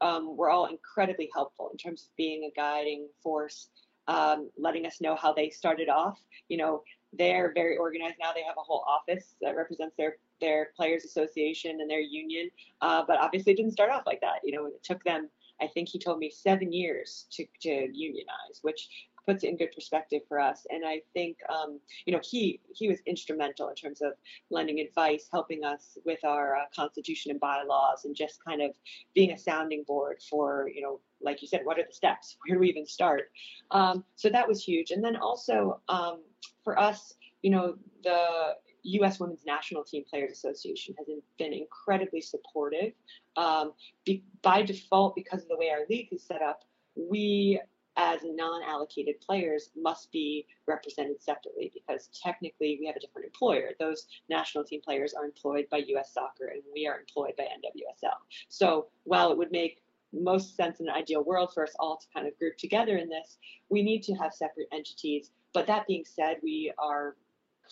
um, 0.00 0.36
were 0.36 0.50
all 0.50 0.66
incredibly 0.66 1.30
helpful 1.34 1.70
in 1.72 1.78
terms 1.78 2.02
of 2.02 2.16
being 2.16 2.44
a 2.44 2.54
guiding 2.54 3.08
force, 3.22 3.68
um, 4.08 4.50
letting 4.58 4.86
us 4.86 5.00
know 5.00 5.16
how 5.16 5.32
they 5.32 5.48
started 5.50 5.88
off. 5.88 6.18
You 6.48 6.58
know, 6.58 6.82
they're 7.12 7.52
very 7.54 7.76
organized 7.78 8.16
now. 8.20 8.32
They 8.34 8.42
have 8.42 8.56
a 8.58 8.62
whole 8.62 8.84
office 8.86 9.34
that 9.40 9.56
represents 9.56 9.96
their 9.96 10.16
their 10.42 10.70
players 10.76 11.04
association 11.04 11.80
and 11.80 11.88
their 11.88 12.00
union. 12.00 12.50
Uh, 12.82 13.02
but 13.06 13.18
obviously, 13.18 13.52
it 13.52 13.56
didn't 13.56 13.72
start 13.72 13.90
off 13.90 14.02
like 14.04 14.20
that. 14.20 14.40
You 14.44 14.52
know, 14.52 14.66
it 14.66 14.82
took 14.82 15.02
them. 15.04 15.30
I 15.60 15.68
think 15.68 15.88
he 15.88 15.98
told 15.98 16.18
me 16.18 16.28
seven 16.28 16.72
years 16.72 17.26
to, 17.32 17.46
to 17.62 17.88
unionize, 17.92 18.58
which 18.62 18.88
puts 19.26 19.44
it 19.44 19.48
in 19.48 19.56
good 19.56 19.70
perspective 19.72 20.22
for 20.28 20.40
us. 20.40 20.66
And 20.70 20.84
I 20.84 21.00
think, 21.14 21.36
um, 21.48 21.78
you 22.06 22.12
know, 22.12 22.20
he 22.22 22.60
he 22.74 22.88
was 22.88 22.98
instrumental 23.06 23.68
in 23.68 23.74
terms 23.74 24.02
of 24.02 24.12
lending 24.50 24.80
advice, 24.80 25.28
helping 25.32 25.64
us 25.64 25.96
with 26.04 26.24
our 26.24 26.56
uh, 26.56 26.64
constitution 26.74 27.30
and 27.30 27.40
bylaws, 27.40 28.04
and 28.04 28.16
just 28.16 28.44
kind 28.44 28.60
of 28.60 28.72
being 29.14 29.32
a 29.32 29.38
sounding 29.38 29.84
board 29.86 30.20
for, 30.28 30.68
you 30.74 30.82
know, 30.82 31.00
like 31.20 31.42
you 31.42 31.48
said, 31.48 31.60
what 31.64 31.78
are 31.78 31.84
the 31.86 31.94
steps? 31.94 32.36
Where 32.46 32.56
do 32.56 32.60
we 32.60 32.68
even 32.68 32.86
start? 32.86 33.30
Um, 33.70 34.04
so 34.16 34.28
that 34.28 34.48
was 34.48 34.64
huge. 34.64 34.90
And 34.90 35.04
then 35.04 35.16
also 35.16 35.80
um, 35.88 36.22
for 36.64 36.78
us, 36.78 37.14
you 37.42 37.50
know, 37.50 37.76
the 38.02 38.54
U.S. 38.84 39.20
Women's 39.20 39.44
National 39.46 39.84
Team 39.84 40.04
Players 40.08 40.32
Association 40.32 40.94
has 40.98 41.06
been 41.38 41.52
incredibly 41.52 42.20
supportive. 42.20 42.92
Um, 43.36 43.72
be, 44.04 44.24
by 44.42 44.62
default, 44.62 45.14
because 45.14 45.42
of 45.42 45.48
the 45.48 45.56
way 45.56 45.70
our 45.70 45.86
league 45.88 46.08
is 46.12 46.22
set 46.22 46.42
up, 46.42 46.64
we 46.96 47.60
as 47.96 48.20
non-allocated 48.24 49.20
players 49.20 49.70
must 49.76 50.10
be 50.12 50.46
represented 50.66 51.22
separately 51.22 51.70
because 51.74 52.08
technically 52.22 52.78
we 52.80 52.86
have 52.86 52.96
a 52.96 53.00
different 53.00 53.26
employer. 53.26 53.70
Those 53.78 54.06
national 54.30 54.64
team 54.64 54.80
players 54.82 55.12
are 55.12 55.24
employed 55.24 55.66
by 55.70 55.78
US 55.78 56.14
Soccer 56.14 56.46
and 56.46 56.62
we 56.72 56.86
are 56.86 56.98
employed 56.98 57.34
by 57.36 57.44
NWSL. 57.44 58.16
So 58.48 58.86
while 59.04 59.30
it 59.30 59.36
would 59.36 59.52
make 59.52 59.82
most 60.12 60.56
sense 60.56 60.80
in 60.80 60.88
an 60.88 60.94
ideal 60.94 61.22
world 61.22 61.52
for 61.52 61.64
us 61.64 61.74
all 61.78 61.96
to 61.98 62.06
kind 62.14 62.26
of 62.26 62.38
group 62.38 62.56
together 62.56 62.96
in 62.96 63.08
this, 63.08 63.38
we 63.68 63.82
need 63.82 64.02
to 64.04 64.14
have 64.14 64.32
separate 64.32 64.68
entities. 64.72 65.30
But 65.52 65.66
that 65.66 65.86
being 65.86 66.04
said, 66.06 66.36
we 66.42 66.72
are 66.78 67.16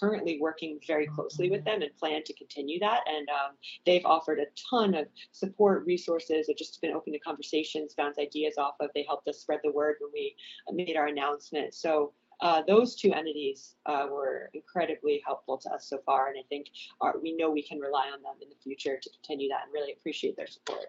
currently 0.00 0.38
working 0.40 0.80
very 0.86 1.06
closely 1.06 1.50
with 1.50 1.64
them 1.64 1.82
and 1.82 1.96
plan 1.96 2.22
to 2.24 2.34
continue 2.34 2.80
that. 2.80 3.00
And 3.06 3.28
um, 3.28 3.56
they've 3.84 4.04
offered 4.04 4.38
a 4.38 4.46
ton 4.70 4.94
of 4.94 5.06
support 5.32 5.84
resources. 5.86 6.46
They've 6.46 6.56
just 6.56 6.80
been 6.80 6.94
open 6.94 7.12
to 7.12 7.18
conversations, 7.18 7.94
bounce 7.94 8.18
ideas 8.18 8.54
off 8.58 8.74
of. 8.80 8.90
They 8.94 9.04
helped 9.06 9.28
us 9.28 9.40
spread 9.40 9.60
the 9.62 9.72
word 9.72 9.96
when 10.00 10.10
we 10.12 10.34
made 10.72 10.96
our 10.96 11.06
announcement. 11.06 11.74
So 11.74 12.12
uh, 12.40 12.62
those 12.66 12.94
two 12.94 13.12
entities 13.12 13.74
uh, 13.86 14.06
were 14.10 14.50
incredibly 14.54 15.22
helpful 15.26 15.58
to 15.58 15.70
us 15.70 15.88
so 15.88 15.98
far, 16.06 16.28
and 16.28 16.38
I 16.38 16.42
think 16.48 16.68
our, 17.02 17.18
we 17.20 17.36
know 17.36 17.50
we 17.50 17.62
can 17.62 17.78
rely 17.78 18.06
on 18.06 18.22
them 18.22 18.36
in 18.40 18.48
the 18.48 18.56
future 18.62 18.98
to 19.00 19.10
continue 19.10 19.48
that 19.50 19.64
and 19.64 19.72
really 19.74 19.92
appreciate 19.92 20.36
their 20.36 20.46
support. 20.46 20.86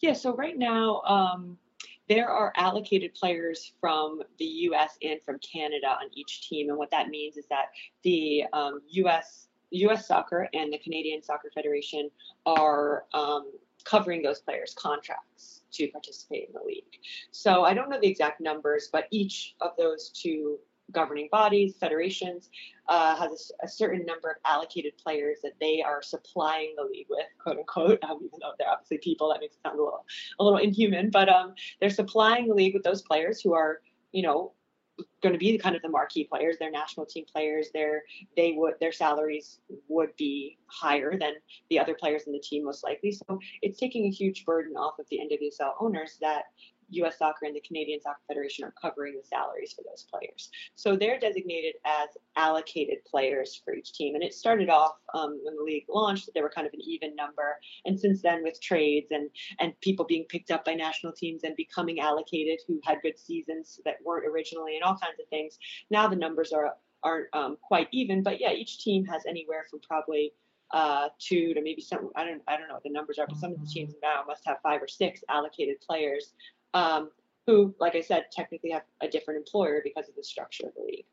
Yeah, 0.00 0.12
so 0.12 0.34
right 0.34 0.56
now, 0.56 1.00
um, 1.02 1.58
there 2.08 2.28
are 2.28 2.52
allocated 2.56 3.14
players 3.14 3.72
from 3.80 4.22
the 4.38 4.44
US 4.44 4.96
and 5.02 5.20
from 5.22 5.38
Canada 5.40 5.88
on 5.88 6.08
each 6.14 6.48
team. 6.48 6.70
And 6.70 6.78
what 6.78 6.90
that 6.90 7.08
means 7.08 7.36
is 7.36 7.46
that 7.48 7.66
the 8.02 8.44
um, 8.52 8.80
US, 8.88 9.48
US 9.70 10.08
Soccer 10.08 10.48
and 10.54 10.72
the 10.72 10.78
Canadian 10.78 11.22
Soccer 11.22 11.50
Federation 11.54 12.10
are 12.46 13.04
um, 13.12 13.52
covering 13.84 14.22
those 14.22 14.40
players' 14.40 14.74
contracts 14.74 15.62
to 15.72 15.88
participate 15.88 16.48
in 16.48 16.54
the 16.54 16.66
league. 16.66 16.84
So 17.30 17.64
I 17.64 17.74
don't 17.74 17.90
know 17.90 18.00
the 18.00 18.08
exact 18.08 18.40
numbers, 18.40 18.88
but 18.90 19.06
each 19.10 19.54
of 19.60 19.72
those 19.76 20.10
two 20.10 20.58
governing 20.92 21.28
bodies, 21.30 21.74
federations, 21.78 22.50
uh, 22.88 23.16
has 23.16 23.52
a, 23.62 23.66
a, 23.66 23.68
certain 23.68 24.04
number 24.06 24.30
of 24.30 24.36
allocated 24.44 24.96
players 24.96 25.38
that 25.42 25.52
they 25.60 25.82
are 25.82 26.02
supplying 26.02 26.74
the 26.76 26.84
league 26.84 27.06
with, 27.10 27.26
quote 27.38 27.58
unquote. 27.58 27.98
Um, 28.08 28.18
even 28.24 28.38
though 28.40 28.52
they're 28.58 28.70
obviously 28.70 28.98
people, 28.98 29.28
that 29.28 29.40
makes 29.40 29.56
it 29.56 29.62
sound 29.62 29.78
a 29.78 29.82
little 29.82 30.04
a 30.38 30.44
little 30.44 30.58
inhuman. 30.58 31.10
But 31.10 31.28
um, 31.28 31.54
they're 31.80 31.90
supplying 31.90 32.48
the 32.48 32.54
league 32.54 32.74
with 32.74 32.84
those 32.84 33.02
players 33.02 33.40
who 33.40 33.52
are, 33.54 33.80
you 34.12 34.22
know, 34.22 34.52
going 35.22 35.32
to 35.32 35.38
be 35.38 35.58
kind 35.58 35.76
of 35.76 35.82
the 35.82 35.88
marquee 35.88 36.24
players. 36.24 36.56
They're 36.58 36.70
national 36.70 37.06
team 37.06 37.24
players. 37.30 37.68
Their 37.72 38.02
they 38.36 38.52
would 38.52 38.74
their 38.80 38.92
salaries 38.92 39.60
would 39.88 40.14
be 40.16 40.58
higher 40.66 41.16
than 41.18 41.34
the 41.70 41.78
other 41.78 41.94
players 41.94 42.24
in 42.26 42.32
the 42.32 42.40
team 42.40 42.64
most 42.64 42.84
likely. 42.84 43.12
So 43.12 43.38
it's 43.62 43.78
taking 43.78 44.06
a 44.06 44.10
huge 44.10 44.44
burden 44.44 44.76
off 44.76 44.98
of 44.98 45.06
the 45.10 45.18
NWSL 45.18 45.72
owners 45.80 46.18
that 46.20 46.44
US 46.90 47.18
Soccer 47.18 47.46
and 47.46 47.54
the 47.54 47.60
Canadian 47.60 48.00
Soccer 48.00 48.20
Federation 48.26 48.64
are 48.64 48.74
covering 48.80 49.14
the 49.16 49.26
salaries 49.26 49.72
for 49.72 49.82
those 49.88 50.06
players. 50.10 50.50
So 50.74 50.96
they're 50.96 51.18
designated 51.18 51.74
as 51.84 52.08
allocated 52.36 52.98
players 53.04 53.60
for 53.64 53.74
each 53.74 53.92
team. 53.92 54.14
And 54.14 54.24
it 54.24 54.34
started 54.34 54.68
off 54.68 54.94
um, 55.14 55.40
when 55.42 55.56
the 55.56 55.62
league 55.62 55.84
launched, 55.88 56.30
there 56.34 56.42
were 56.42 56.52
kind 56.54 56.66
of 56.66 56.72
an 56.72 56.80
even 56.82 57.14
number. 57.14 57.56
And 57.84 57.98
since 57.98 58.22
then, 58.22 58.42
with 58.42 58.60
trades 58.60 59.08
and, 59.10 59.30
and 59.60 59.78
people 59.80 60.04
being 60.04 60.24
picked 60.28 60.50
up 60.50 60.64
by 60.64 60.74
national 60.74 61.12
teams 61.12 61.44
and 61.44 61.56
becoming 61.56 62.00
allocated 62.00 62.60
who 62.66 62.80
had 62.84 62.98
good 63.02 63.18
seasons 63.18 63.80
that 63.84 63.96
weren't 64.04 64.26
originally 64.26 64.76
and 64.76 64.84
all 64.84 64.96
kinds 64.96 65.20
of 65.20 65.28
things, 65.28 65.58
now 65.90 66.08
the 66.08 66.16
numbers 66.16 66.52
are, 66.52 66.74
aren't 67.02 67.26
um, 67.32 67.56
quite 67.62 67.88
even. 67.92 68.22
But 68.22 68.40
yeah, 68.40 68.52
each 68.52 68.78
team 68.78 69.04
has 69.06 69.22
anywhere 69.26 69.66
from 69.70 69.80
probably 69.80 70.32
uh, 70.72 71.08
two 71.18 71.54
to 71.54 71.62
maybe 71.62 71.80
some 71.80 72.10
I 72.14 72.24
don't 72.24 72.42
I 72.46 72.56
don't 72.56 72.68
know 72.68 72.74
what 72.74 72.82
the 72.82 72.90
numbers 72.90 73.18
are, 73.18 73.26
but 73.26 73.38
some 73.38 73.52
of 73.52 73.60
the 73.60 73.66
teams 73.66 73.94
now 74.02 74.22
must 74.26 74.42
have 74.44 74.58
five 74.62 74.82
or 74.82 74.88
six 74.88 75.22
allocated 75.28 75.76
players 75.80 76.34
um, 76.74 77.10
who, 77.46 77.74
like 77.80 77.94
I 77.94 78.00
said, 78.00 78.26
technically 78.30 78.70
have 78.70 78.82
a 79.00 79.08
different 79.08 79.38
employer 79.38 79.80
because 79.82 80.08
of 80.08 80.14
the 80.14 80.22
structure 80.22 80.66
of 80.66 80.74
the 80.74 80.82
league. 80.82 81.06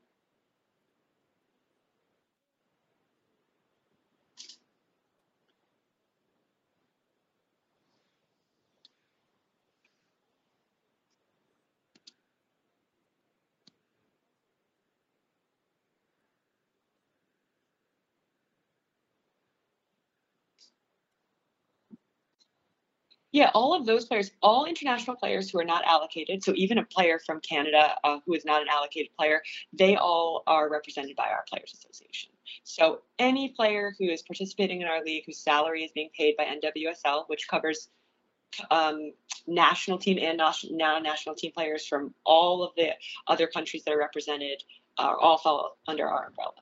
Yeah, 23.36 23.52
all 23.54 23.74
of 23.74 23.86
those 23.86 24.06
players, 24.06 24.32
all 24.42 24.64
international 24.64 25.18
players 25.18 25.50
who 25.50 25.60
are 25.60 25.66
not 25.66 25.84
allocated, 25.84 26.42
so 26.42 26.54
even 26.56 26.78
a 26.78 26.86
player 26.86 27.20
from 27.20 27.42
Canada 27.42 27.94
uh, 28.02 28.20
who 28.26 28.34
is 28.34 28.46
not 28.46 28.62
an 28.62 28.70
allocated 28.72 29.12
player, 29.20 29.42
they 29.74 29.98
all 29.98 30.42
are 30.48 30.70
represented 30.70 31.18
by 31.18 31.26
our 31.26 31.44
Players 31.50 31.74
Association. 31.74 32.32
So 32.64 33.02
any 33.20 33.50
player 33.50 33.94
who 34.00 34.06
is 34.06 34.22
participating 34.22 34.80
in 34.80 34.88
our 34.88 35.04
league 35.04 35.24
whose 35.26 35.38
salary 35.38 35.84
is 35.84 35.92
being 35.92 36.12
paid 36.18 36.38
by 36.38 36.46
NWSL, 36.46 37.26
which 37.28 37.50
covers 37.50 37.90
um, 38.72 39.12
national 39.46 39.98
team 39.98 40.18
and 40.22 40.40
non-national 40.72 41.36
team 41.36 41.52
players 41.52 41.86
from 41.86 42.14
all 42.26 42.64
of 42.64 42.72
the 42.78 42.92
other 43.28 43.48
countries 43.48 43.84
that 43.84 43.94
are 43.94 44.00
represented 44.00 44.64
are 44.98 45.20
all 45.20 45.38
fall 45.40 45.78
under 45.90 46.08
our 46.08 46.28
umbrella. 46.28 46.54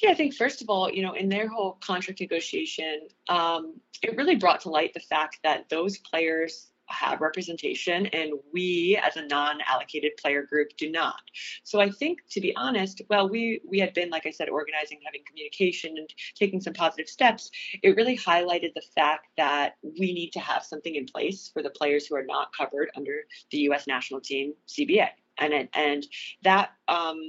Yeah, 0.00 0.10
I 0.10 0.14
think 0.14 0.34
first 0.34 0.62
of 0.62 0.70
all, 0.70 0.90
you 0.90 1.02
know, 1.02 1.14
in 1.14 1.28
their 1.28 1.48
whole 1.48 1.72
contract 1.80 2.20
negotiation, 2.20 3.08
um, 3.28 3.80
it 4.02 4.16
really 4.16 4.36
brought 4.36 4.60
to 4.60 4.70
light 4.70 4.94
the 4.94 5.00
fact 5.00 5.38
that 5.42 5.68
those 5.68 5.98
players 5.98 6.68
have 6.88 7.20
representation 7.20 8.06
and 8.06 8.32
we 8.52 8.98
as 9.04 9.16
a 9.16 9.26
non-allocated 9.26 10.12
player 10.16 10.42
group 10.42 10.68
do 10.76 10.90
not. 10.90 11.20
So 11.62 11.80
i 11.80 11.90
think 11.90 12.20
to 12.30 12.40
be 12.40 12.54
honest 12.56 13.02
well 13.08 13.28
we 13.28 13.60
we 13.68 13.78
had 13.78 13.92
been 13.94 14.10
like 14.10 14.26
i 14.26 14.30
said 14.30 14.48
organizing 14.48 14.98
having 15.04 15.20
communication 15.26 15.96
and 15.98 16.08
taking 16.34 16.60
some 16.60 16.72
positive 16.72 17.08
steps 17.08 17.50
it 17.82 17.96
really 17.96 18.16
highlighted 18.16 18.72
the 18.74 18.82
fact 18.94 19.26
that 19.36 19.74
we 19.82 20.12
need 20.12 20.30
to 20.30 20.40
have 20.40 20.64
something 20.64 20.94
in 20.94 21.04
place 21.06 21.50
for 21.52 21.62
the 21.62 21.70
players 21.70 22.06
who 22.06 22.16
are 22.16 22.24
not 22.24 22.48
covered 22.56 22.90
under 22.96 23.24
the 23.50 23.58
us 23.58 23.86
national 23.86 24.20
team 24.20 24.54
cba 24.66 25.08
and 25.38 25.68
and 25.74 26.06
that 26.42 26.70
um, 26.88 27.20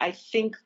i 0.00 0.12
think 0.12 0.56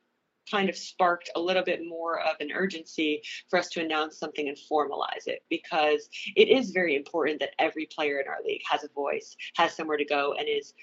kind 0.49 0.69
of 0.69 0.75
sparked 0.75 1.29
a 1.35 1.39
little 1.39 1.63
bit 1.63 1.81
more 1.85 2.21
of 2.21 2.35
an 2.39 2.51
urgency 2.53 3.21
for 3.49 3.57
us 3.57 3.69
to 3.69 3.81
announce 3.81 4.17
something 4.17 4.47
and 4.47 4.57
formalize 4.71 5.27
it 5.27 5.43
because 5.49 6.09
it 6.35 6.49
is 6.49 6.71
very 6.71 6.95
important 6.95 7.39
that 7.39 7.51
every 7.59 7.85
player 7.85 8.19
in 8.19 8.27
our 8.27 8.39
league 8.45 8.61
has 8.69 8.83
a 8.83 8.89
voice, 8.89 9.35
has 9.55 9.75
somewhere 9.75 9.97
to 9.97 10.05
go, 10.05 10.33
and 10.37 10.47
is 10.47 10.73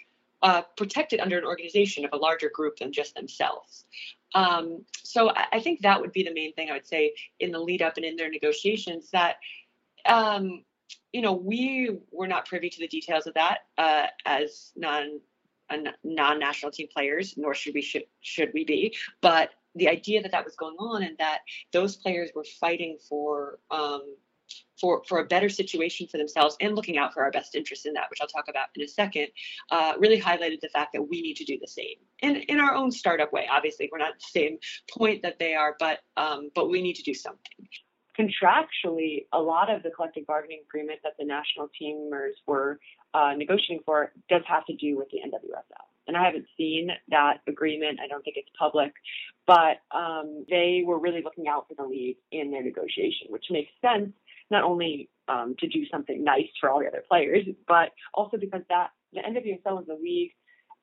uh, 0.43 0.63
protected 0.77 1.21
under 1.21 1.37
an 1.37 1.45
organization 1.45 2.05
of 2.05 2.13
a 2.13 2.17
larger 2.17 2.51
group 2.53 2.79
than 2.79 2.93
just 2.93 3.15
themselves. 3.15 3.85
Um, 4.35 4.85
so 5.03 5.31
I, 5.31 5.47
I, 5.53 5.61
think 5.61 5.81
that 5.81 6.01
would 6.01 6.13
be 6.13 6.23
the 6.23 6.33
main 6.33 6.55
thing 6.55 6.71
I 6.71 6.75
would 6.75 6.87
say 6.87 7.13
in 7.41 7.51
the 7.51 7.59
lead 7.59 7.83
up 7.83 7.97
and 7.97 8.07
in 8.07 8.17
their 8.17 8.31
negotiations 8.31 9.11
that. 9.11 9.37
Um, 10.07 10.65
you 11.13 11.23
know, 11.23 11.33
we 11.33 11.99
were 12.13 12.29
not 12.29 12.47
privy 12.47 12.71
to 12.71 12.79
the 12.79 12.89
details 12.89 13.27
of 13.27 13.35
that 13.35 13.59
uh, 13.79 14.07
as 14.25 14.73
non 14.77 15.21
non-national 16.05 16.73
team 16.73 16.89
players, 16.93 17.35
nor 17.37 17.55
should 17.55 17.75
we 17.75 17.83
should 17.83 18.05
should 18.21 18.51
we 18.55 18.65
be. 18.65 18.97
But 19.21 19.51
the 19.75 19.89
idea 19.89 20.23
that 20.23 20.33
that 20.33 20.45
was 20.45 20.57
going 20.57 20.77
on 20.79 21.03
and 21.03 21.17
that 21.19 21.41
those 21.73 21.97
players 21.97 22.31
were 22.35 22.45
fighting 22.61 22.99
for 23.09 23.59
um, 23.71 24.17
for 24.81 25.03
for 25.09 25.19
a 25.21 25.25
better 25.25 25.49
situation 25.49 26.09
for 26.09 26.19
themselves 26.19 26.57
and 26.61 26.75
looking 26.75 26.99
out 26.99 27.13
for 27.13 27.23
our 27.23 27.31
best 27.31 27.55
interest 27.55 27.87
in 27.87 27.93
that, 27.93 28.11
which 28.11 28.21
I'll 28.21 28.29
talk 28.29 28.49
about 28.49 28.67
in 28.75 28.83
a 28.83 28.89
second, 28.89 29.29
uh, 29.71 29.95
really 29.99 30.21
highlighted 30.21 30.61
the 30.61 30.69
fact 30.69 30.93
that 30.95 31.03
we 31.03 31.23
need 31.23 31.37
to 31.37 31.45
do 31.45 31.59
the 31.61 31.69
same 31.69 31.97
in 32.21 32.37
in 32.37 32.59
our 32.61 32.75
own 32.75 32.91
startup 32.91 33.33
way. 33.33 33.47
Obviously, 33.51 33.89
we're 33.93 33.99
not 33.99 34.15
the 34.15 34.41
same 34.41 34.59
point 34.91 35.23
that 35.23 35.39
they 35.39 35.55
are, 35.55 35.77
but 35.79 36.01
um, 36.17 36.51
but 36.55 36.69
we 36.69 36.83
need 36.83 36.97
to 36.97 37.03
do 37.03 37.15
something 37.15 37.69
contractually, 38.19 39.27
a 39.33 39.41
lot 39.41 39.71
of 39.71 39.83
the 39.83 39.91
collective 39.91 40.27
bargaining 40.27 40.61
agreement 40.69 41.01
that 41.05 41.13
the 41.19 41.25
national 41.25 41.69
teamers 41.81 42.33
were 42.47 42.79
uh, 43.15 43.33
negotiating 43.37 43.81
for 43.85 44.13
does 44.29 44.43
have 44.47 44.65
to 44.67 44.75
do 44.77 44.97
with 44.97 45.09
the 45.11 45.19
NWSL. 45.19 45.87
And 46.07 46.17
I 46.17 46.25
haven't 46.25 46.47
seen 46.57 46.91
that 47.09 47.39
agreement. 47.47 48.01
I 48.03 48.09
don't 48.09 48.23
think 48.23 48.37
it's 48.37 48.49
public, 48.59 48.93
but 49.47 49.79
um, 49.97 50.45
they 50.49 50.83
were 50.85 50.99
really 50.99 51.23
looking 51.23 51.47
out 51.47 51.67
for 51.69 51.75
the 51.75 51.89
league 51.89 52.17
in 52.33 52.51
their 52.51 52.63
negotiation, 52.63 53.29
which 53.29 53.45
makes 53.51 53.71
sense 53.81 54.13
not 54.51 54.65
only 54.65 55.09
um, 55.29 55.55
to 55.61 55.69
do 55.69 55.85
something 55.91 56.25
nice 56.25 56.49
for 56.61 56.71
all 56.71 56.81
the 56.81 56.89
other 56.89 57.05
players, 57.09 57.47
but 57.69 57.91
also 58.15 58.37
because 58.37 58.63
that 58.69 58.91
the 59.13 59.21
NWSL 59.21 59.83
is 59.83 59.89
a 59.89 60.03
league 60.03 60.33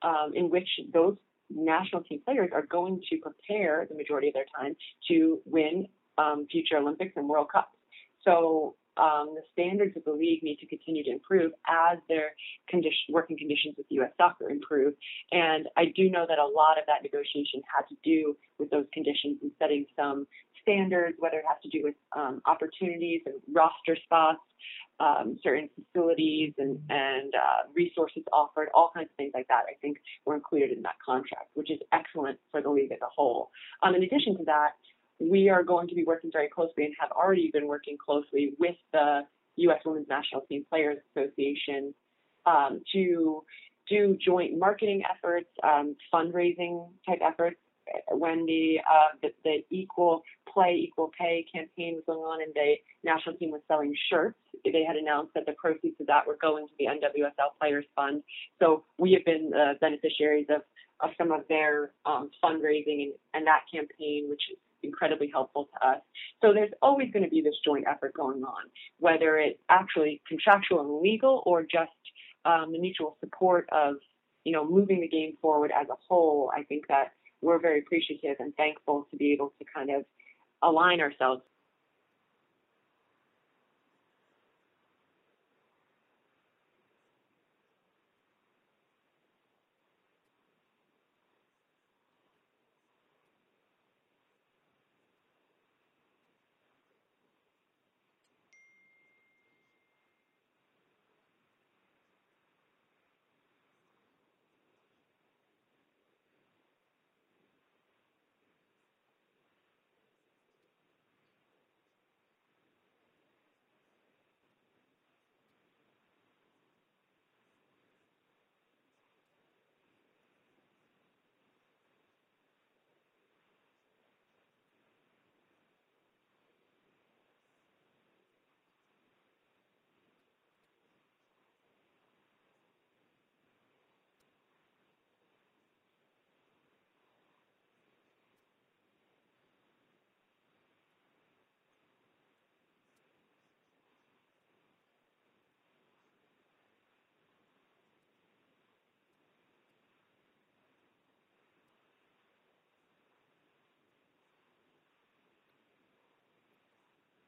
um, 0.01 0.31
in 0.33 0.49
which 0.49 0.69
those 0.93 1.17
national 1.49 2.03
team 2.03 2.21
players 2.25 2.49
are 2.53 2.65
going 2.65 3.01
to 3.09 3.17
prepare 3.17 3.85
the 3.89 3.95
majority 3.95 4.29
of 4.29 4.33
their 4.33 4.45
time 4.57 4.75
to 5.09 5.39
win 5.45 5.87
um, 6.17 6.47
future 6.49 6.77
Olympics 6.77 7.13
and 7.15 7.27
World 7.27 7.47
Cups. 7.51 7.69
So 8.23 8.75
um, 8.97 9.35
the 9.35 9.43
standards 9.53 9.95
of 9.95 10.03
the 10.03 10.11
league 10.11 10.43
need 10.43 10.57
to 10.57 10.65
continue 10.65 11.03
to 11.03 11.11
improve 11.11 11.51
as 11.67 11.99
their 12.09 12.31
condition, 12.69 13.09
working 13.09 13.37
conditions 13.37 13.75
with 13.77 13.85
U.S. 13.89 14.11
soccer 14.17 14.49
improve. 14.49 14.93
And 15.31 15.67
I 15.77 15.85
do 15.95 16.09
know 16.09 16.25
that 16.27 16.39
a 16.39 16.45
lot 16.45 16.77
of 16.77 16.85
that 16.87 17.03
negotiation 17.03 17.61
had 17.65 17.87
to 17.89 17.95
do 18.03 18.35
with 18.59 18.69
those 18.69 18.85
conditions 18.93 19.39
and 19.41 19.51
setting 19.59 19.85
some 19.95 20.27
standards, 20.61 21.15
whether 21.19 21.37
it 21.37 21.45
has 21.47 21.57
to 21.63 21.69
do 21.69 21.83
with 21.83 21.95
um, 22.15 22.41
opportunities 22.45 23.21
and 23.25 23.35
roster 23.53 23.95
spots, 24.03 24.41
um, 24.99 25.37
certain 25.43 25.69
facilities 25.75 26.53
and, 26.57 26.79
and 26.89 27.33
uh, 27.35 27.69
resources 27.73 28.23
offered, 28.33 28.69
all 28.73 28.91
kinds 28.93 29.09
of 29.09 29.15
things 29.15 29.31
like 29.33 29.47
that, 29.47 29.63
I 29.69 29.75
think 29.81 29.97
were 30.25 30.35
included 30.35 30.71
in 30.71 30.81
that 30.83 30.95
contract, 31.05 31.51
which 31.53 31.71
is 31.71 31.79
excellent 31.93 32.39
for 32.51 32.61
the 32.61 32.69
league 32.69 32.91
as 32.91 32.99
a 33.01 33.09
whole. 33.15 33.51
Um, 33.83 33.95
in 33.95 34.03
addition 34.03 34.37
to 34.37 34.43
that, 34.45 34.71
we 35.19 35.49
are 35.49 35.63
going 35.63 35.87
to 35.87 35.95
be 35.95 36.03
working 36.03 36.31
very 36.31 36.49
closely 36.49 36.85
and 36.85 36.93
have 36.99 37.11
already 37.11 37.49
been 37.51 37.67
working 37.67 37.97
closely 37.97 38.53
with 38.59 38.75
the 38.93 39.21
U.S. 39.57 39.81
Women's 39.85 40.07
National 40.07 40.41
Team 40.41 40.65
Players 40.69 40.97
Association 41.15 41.93
um, 42.45 42.81
to 42.93 43.43
do 43.89 44.17
joint 44.23 44.57
marketing 44.57 45.03
efforts, 45.09 45.49
um, 45.63 45.95
fundraising 46.13 46.89
type 47.05 47.19
efforts. 47.23 47.57
When 48.11 48.45
the, 48.45 48.79
uh, 48.79 49.15
the, 49.21 49.29
the 49.45 49.63
equal 49.69 50.23
play, 50.53 50.75
equal 50.75 51.09
pay 51.17 51.45
campaign 51.53 51.95
was 51.95 52.03
going 52.05 52.19
on, 52.19 52.41
and 52.41 52.53
the 52.53 52.75
national 53.05 53.37
team 53.37 53.51
was 53.51 53.61
selling 53.69 53.95
shirts, 54.09 54.37
they 54.65 54.83
had 54.83 54.97
announced 54.97 55.33
that 55.35 55.45
the 55.45 55.53
proceeds 55.53 55.95
of 56.01 56.07
that 56.07 56.27
were 56.27 56.37
going 56.41 56.67
to 56.67 56.73
the 56.77 56.85
NWSL 56.85 57.57
Players 57.61 57.85
Fund. 57.95 58.23
So 58.59 58.83
we 58.97 59.13
have 59.13 59.23
been 59.23 59.51
the 59.51 59.75
beneficiaries 59.79 60.47
of 60.49 60.63
of 60.99 61.11
some 61.17 61.31
of 61.31 61.41
their 61.47 61.91
um, 62.05 62.31
fundraising 62.43 63.03
and, 63.03 63.13
and 63.33 63.47
that 63.47 63.61
campaign, 63.71 64.27
which 64.29 64.41
is 64.51 64.57
incredibly 64.87 65.29
helpful 65.37 65.63
to 65.71 65.87
us. 65.91 66.01
So 66.41 66.53
there's 66.53 66.75
always 66.81 67.09
going 67.13 67.23
to 67.23 67.29
be 67.29 67.41
this 67.41 67.59
joint 67.63 67.85
effort 67.93 68.13
going 68.13 68.43
on, 68.43 68.63
whether 68.99 69.37
it's 69.37 69.59
actually 69.69 70.13
contractual 70.27 70.79
and 70.81 70.91
legal 71.01 71.35
or 71.45 71.57
just 71.63 72.01
um, 72.45 72.71
the 72.73 72.79
mutual 72.79 73.17
support 73.19 73.63
of, 73.71 73.95
you 74.43 74.53
know, 74.53 74.63
moving 74.77 74.99
the 75.01 75.11
game 75.17 75.33
forward 75.41 75.71
as 75.79 75.87
a 75.89 75.97
whole. 76.07 76.51
I 76.59 76.63
think 76.63 76.87
that 76.87 77.07
we're 77.41 77.59
very 77.59 77.79
appreciative 77.79 78.37
and 78.39 78.55
thankful 78.55 79.07
to 79.11 79.17
be 79.17 79.33
able 79.33 79.53
to 79.59 79.65
kind 79.73 79.89
of 79.89 80.01
align 80.61 81.01
ourselves 81.01 81.41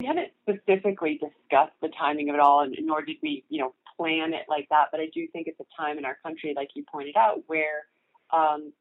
haven't 0.10 0.32
specifically 0.42 1.20
discussed 1.20 1.76
the 1.82 1.90
timing 1.98 2.30
of 2.30 2.36
it 2.36 2.42
all, 2.42 2.62
and 2.62 2.76
nor 2.82 3.04
did 3.04 3.18
we, 3.22 3.46
you 3.50 3.60
know, 3.60 3.74
plan 3.98 4.34
it 4.34 4.46
like 4.50 4.68
that. 4.70 4.88
But 4.92 5.00
I 5.00 5.08
do 5.14 5.28
think 5.32 5.48
it's 5.48 5.60
a 5.60 5.82
time 5.82 5.98
in 5.98 6.06
our 6.06 6.18
country, 6.24 6.54
like 6.56 6.70
you 6.76 6.84
pointed 6.92 7.16
out, 7.16 7.44
where 7.48 7.86
um, 8.32 8.74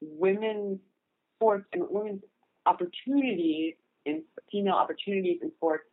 women's 0.00 0.78
sports 1.36 1.66
and 1.72 1.84
women's 1.88 2.22
opportunities 2.66 3.74
in 4.04 4.22
female 4.50 4.74
opportunities 4.74 5.38
in 5.42 5.50
sports 5.56 5.84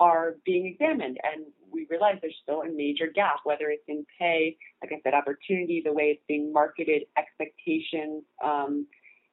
are 0.00 0.36
being 0.44 0.66
examined, 0.66 1.18
and 1.22 1.44
we 1.70 1.86
realize 1.90 2.16
there's 2.20 2.34
still 2.42 2.62
a 2.62 2.70
major 2.70 3.06
gap, 3.14 3.40
whether 3.44 3.68
it's 3.68 3.84
in 3.86 4.04
pay, 4.18 4.56
like 4.82 4.92
I 4.92 5.00
said, 5.04 5.14
opportunity, 5.14 5.82
the 5.84 5.92
way 5.92 6.04
it's 6.04 6.22
being 6.26 6.52
marketed, 6.52 7.02
expectations, 7.18 8.24
um, 8.42 8.86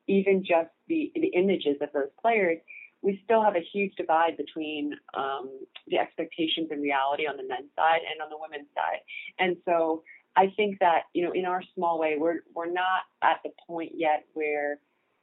even 0.08 0.44
just 0.44 0.70
the 0.88 1.12
the 1.16 1.28
images 1.28 1.78
of 1.82 1.90
those 1.94 2.10
players 2.22 2.60
we 3.02 3.22
still 3.24 3.44
have 3.44 3.56
a 3.56 3.66
huge 3.74 3.94
divide 3.96 4.38
between 4.38 4.94
um, 5.16 5.50
the 5.88 5.98
expectations 5.98 6.70
and 6.72 6.82
reality 6.82 7.28
on 7.28 7.38
the 7.38 7.44
men's 7.44 7.70
side 7.76 8.02
and 8.10 8.22
on 8.22 8.30
the 8.30 8.38
women's 8.40 8.70
side. 8.76 9.00
And 9.40 9.58
so 9.66 10.04
I 10.36 10.54
think 10.56 10.80
that 10.80 11.04
you 11.14 11.24
know, 11.24 11.32
in 11.32 11.46
our 11.46 11.64
small 11.76 12.00
way, 12.00 12.16
we're 12.18 12.40
we're 12.54 12.72
not 12.72 13.02
at 13.24 13.40
the 13.44 13.52
point 13.68 13.94
yet 13.96 14.26
where 14.34 14.80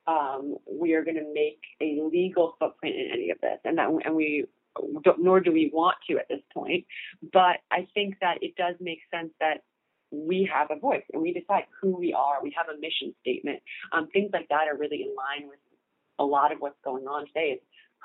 um, 0.06 0.56
we 0.70 0.94
are 0.94 1.04
going 1.04 1.16
to 1.16 1.32
make 1.32 1.60
a 1.80 2.00
legal 2.02 2.56
footprint 2.58 2.96
in 2.96 3.10
any 3.12 3.30
of 3.30 3.38
this, 3.40 3.58
and 3.64 3.78
that 3.78 3.88
and 4.04 4.14
we 4.14 4.44
don't 5.02 5.22
nor 5.22 5.40
do 5.40 5.52
we 5.52 5.70
want 5.72 5.96
to 6.08 6.18
at 6.18 6.28
this 6.28 6.40
point. 6.52 6.84
But 7.32 7.58
I 7.70 7.86
think 7.94 8.16
that 8.20 8.38
it 8.42 8.56
does 8.56 8.74
make 8.80 9.00
sense 9.12 9.30
that 9.40 9.62
we 10.10 10.48
have 10.52 10.68
a 10.70 10.78
voice 10.78 11.02
and 11.12 11.22
we 11.22 11.32
decide 11.32 11.64
who 11.80 11.96
we 11.96 12.12
are. 12.12 12.42
We 12.42 12.54
have 12.56 12.68
a 12.68 12.78
mission 12.78 13.14
statement. 13.20 13.60
Um, 13.92 14.08
things 14.12 14.30
like 14.32 14.48
that 14.48 14.68
are 14.68 14.76
really 14.76 15.02
in 15.02 15.14
line 15.14 15.48
with 15.48 15.58
a 16.18 16.24
lot 16.24 16.52
of 16.52 16.58
what's 16.58 16.78
going 16.84 17.06
on 17.06 17.26
today 17.26 17.56
is 17.56 17.60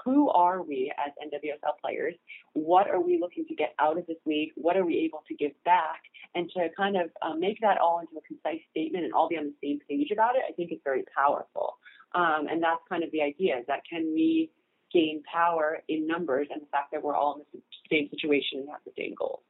who 0.06 0.30
are 0.30 0.62
we 0.62 0.92
as 0.98 1.12
NWSL 1.22 1.74
players? 1.82 2.16
What 2.54 2.90
are 2.90 3.02
we 3.02 3.20
looking 3.20 3.46
to 3.48 3.56
get 3.56 3.74
out 3.80 3.98
of 3.98 4.08
this 4.08 4.18
league? 4.26 4.52
What 4.56 4.78
are 4.78 4.86
we 4.86 4.98
able 5.00 5.24
to 5.28 5.36
give 5.36 5.52
back? 5.66 6.02
And 6.36 6.50
to 6.56 6.70
kind 6.78 6.96
of 6.96 7.10
um, 7.22 7.40
make 7.40 7.60
that 7.62 7.80
all 7.80 8.00
into 8.00 8.14
a 8.18 8.22
concise 8.22 8.62
statement 8.72 9.04
and 9.04 9.14
all 9.14 9.28
be 9.28 9.38
on 9.38 9.46
the 9.46 9.68
same 9.68 9.80
page 9.90 10.12
about 10.12 10.36
it, 10.36 10.44
I 10.48 10.54
think 10.54 10.72
is 10.72 10.80
very 10.84 11.04
powerful. 11.16 11.78
Um, 12.16 12.48
and 12.50 12.64
that's 12.64 12.82
kind 12.88 13.04
of 13.04 13.12
the 13.12 13.22
idea 13.22 13.58
is 13.58 13.66
that 13.68 13.82
can 13.90 14.14
we 14.14 14.52
gain 14.94 15.22
power 15.32 15.80
in 15.88 16.08
numbers 16.08 16.48
and 16.52 16.62
the 16.62 16.68
fact 16.68 16.92
that 16.92 17.04
we're 17.04 17.16
all 17.16 17.36
in 17.36 17.42
the 17.54 17.62
same 17.92 18.10
situation 18.10 18.60
and 18.60 18.70
have 18.70 18.82
the 18.86 18.94
same 18.98 19.14
goals. 19.18 19.42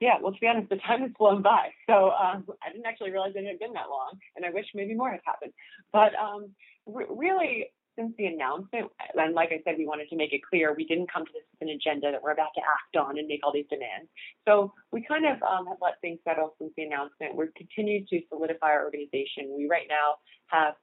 Yeah, 0.00 0.18
well, 0.20 0.32
to 0.32 0.38
be 0.38 0.46
honest, 0.46 0.68
the 0.68 0.76
time 0.76 1.00
has 1.00 1.10
flown 1.16 1.42
by. 1.42 1.70
So 1.88 2.10
um, 2.10 2.44
I 2.62 2.70
didn't 2.70 2.86
actually 2.86 3.12
realize 3.12 3.32
it 3.34 3.46
had 3.46 3.58
been 3.58 3.72
that 3.72 3.88
long, 3.88 4.18
and 4.36 4.44
I 4.44 4.50
wish 4.50 4.66
maybe 4.74 4.94
more 4.94 5.10
had 5.10 5.20
happened. 5.24 5.52
But 5.92 6.12
um, 6.14 6.50
re- 6.84 7.06
really, 7.08 7.66
since 7.96 8.12
the 8.18 8.26
announcement, 8.26 8.92
and 9.14 9.34
like 9.34 9.50
I 9.52 9.62
said, 9.64 9.76
we 9.78 9.86
wanted 9.86 10.08
to 10.10 10.16
make 10.16 10.34
it 10.34 10.42
clear 10.48 10.74
we 10.76 10.84
didn't 10.84 11.10
come 11.10 11.24
to 11.24 11.32
this 11.32 11.44
with 11.52 11.68
an 11.68 11.74
agenda 11.74 12.12
that 12.12 12.22
we're 12.22 12.32
about 12.32 12.52
to 12.56 12.60
act 12.60 12.96
on 12.96 13.18
and 13.18 13.26
make 13.26 13.40
all 13.42 13.52
these 13.52 13.68
demands. 13.70 14.08
So 14.46 14.72
we 14.92 15.02
kind 15.02 15.24
of 15.24 15.42
um, 15.42 15.66
have 15.66 15.78
let 15.80 16.00
things 16.02 16.20
settle 16.24 16.54
since 16.58 16.72
the 16.76 16.82
announcement. 16.84 17.34
We're 17.34 17.48
continued 17.56 18.06
to 18.08 18.20
solidify 18.28 18.68
our 18.68 18.84
organization. 18.84 19.56
We 19.56 19.66
right 19.66 19.86
now 19.88 20.20
have 20.48 20.74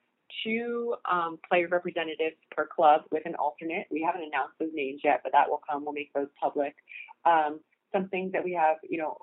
two 0.44 0.96
um, 1.10 1.38
player 1.48 1.68
representatives 1.68 2.36
per 2.50 2.66
club 2.66 3.02
with 3.12 3.24
an 3.26 3.36
alternate. 3.36 3.86
We 3.92 4.02
haven't 4.02 4.24
announced 4.24 4.58
those 4.60 4.74
names 4.74 5.02
yet, 5.04 5.22
but 5.22 5.32
that 5.34 5.50
will 5.50 5.62
come. 5.70 5.84
We'll 5.86 5.94
make 5.94 6.12
those 6.14 6.30
public. 6.42 6.74
Um, 7.26 7.60
some 7.94 8.10
things 8.10 8.32
that 8.34 8.44
we 8.44 8.54
have, 8.54 8.78
you 8.88 8.98
know, 8.98 9.18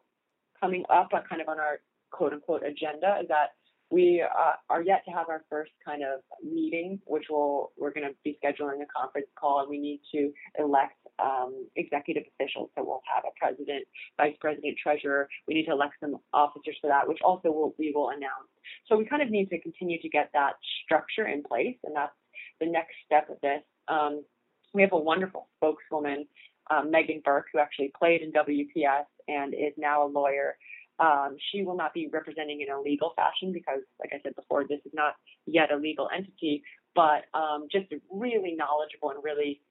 coming 0.61 0.85
up 0.90 1.09
on 1.12 1.22
kind 1.28 1.42
of 1.42 1.48
on 1.48 1.59
our 1.59 1.80
quote 2.11 2.33
unquote 2.33 2.62
agenda 2.64 3.18
is 3.22 3.28
that 3.28 3.50
we 3.90 4.22
uh, 4.22 4.52
are 4.68 4.83
yet 4.83 5.04
to 5.04 5.11
have 5.11 5.28
our 5.28 5.42
first 5.50 5.72
kind 5.85 6.02
of 6.02 6.20
meeting, 6.44 7.00
which 7.06 7.24
will 7.28 7.72
we're 7.76 7.92
going 7.92 8.06
to 8.06 8.14
be 8.22 8.38
scheduling 8.42 8.83
a 8.83 8.87
conference 8.96 9.26
call, 9.38 9.61
and 9.61 9.68
we 9.68 9.80
need 9.80 10.00
to 10.14 10.33
elect 10.59 10.94
um, 11.18 11.66
executive 11.74 12.22
officials. 12.35 12.70
So 12.76 12.85
we'll 12.85 13.02
have 13.12 13.24
a 13.24 13.35
president, 13.37 13.85
vice 14.16 14.37
president, 14.40 14.78
treasurer. 14.80 15.28
We 15.48 15.54
need 15.54 15.66
to 15.66 15.72
elect 15.72 15.94
some 16.00 16.18
officers 16.33 16.76
for 16.80 16.87
that, 16.87 17.09
which 17.09 17.18
also 17.24 17.50
will, 17.50 17.74
we 17.78 17.92
will 17.92 18.11
announce. 18.11 18.48
So 18.87 18.96
we 18.96 19.06
kind 19.06 19.22
of 19.22 19.30
need 19.30 19.50
to 19.50 19.61
continue 19.61 20.00
to 20.00 20.09
get 20.09 20.30
that 20.35 20.52
structure 20.85 21.26
in 21.26 21.42
place, 21.42 21.76
and 21.83 21.96
that's 21.96 22.14
the 22.61 22.66
next 22.66 22.94
step 23.04 23.28
of 23.28 23.40
this. 23.42 23.62
Um, 23.88 24.22
we 24.72 24.83
have 24.83 24.92
a 24.92 24.98
wonderful 24.98 25.48
spokeswoman 25.56 26.26
um, 26.70 26.90
Megan 26.90 27.20
Burke, 27.24 27.46
who 27.52 27.59
actually 27.59 27.92
played 27.98 28.22
in 28.22 28.33
WPS 28.33 29.04
and 29.28 29.54
is 29.54 29.74
now 29.76 30.06
a 30.06 30.09
lawyer. 30.09 30.56
Um, 30.98 31.37
she 31.50 31.62
will 31.62 31.76
not 31.76 31.94
be 31.94 32.09
representing 32.12 32.61
in 32.61 32.70
a 32.70 32.80
legal 32.80 33.12
fashion 33.16 33.52
because, 33.52 33.80
like 33.98 34.11
I 34.12 34.20
said 34.22 34.37
before, 34.37 34.64
this 34.68 34.80
is 34.85 34.92
not 34.94 35.14
yet 35.46 35.72
a 35.72 35.76
legal 35.76 36.09
entity, 36.14 36.62
but 36.94 37.24
um, 37.33 37.68
just 37.70 37.87
really 38.11 38.54
knowledgeable 38.54 39.11
and 39.11 39.24
really, 39.24 39.62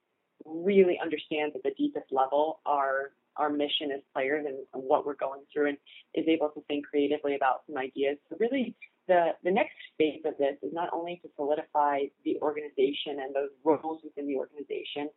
really 0.45 0.99
understands 1.01 1.55
at 1.55 1.63
the 1.63 1.71
deepest 1.77 2.11
level 2.11 2.61
our 2.65 3.11
our 3.35 3.49
mission 3.49 3.91
as 3.93 4.01
players 4.13 4.45
and, 4.45 4.57
and 4.73 4.83
what 4.83 5.05
we're 5.05 5.15
going 5.15 5.41
through, 5.53 5.69
and 5.69 5.77
is 6.13 6.25
able 6.27 6.49
to 6.49 6.61
think 6.67 6.85
creatively 6.85 7.35
about 7.35 7.61
some 7.67 7.77
ideas. 7.77 8.17
So 8.29 8.35
really, 8.37 8.75
the, 9.09 9.31
the 9.43 9.51
next 9.51 9.75
phase 9.97 10.21
of 10.23 10.37
this 10.37 10.55
is 10.61 10.71
not 10.71 10.89
only 10.93 11.19
to 11.23 11.29
solidify 11.35 12.01
the 12.23 12.37
organization 12.41 13.19
and 13.19 13.33
those 13.33 13.49
roles 13.65 14.01
within 14.03 14.27
the 14.27 14.35
organization, 14.35 15.09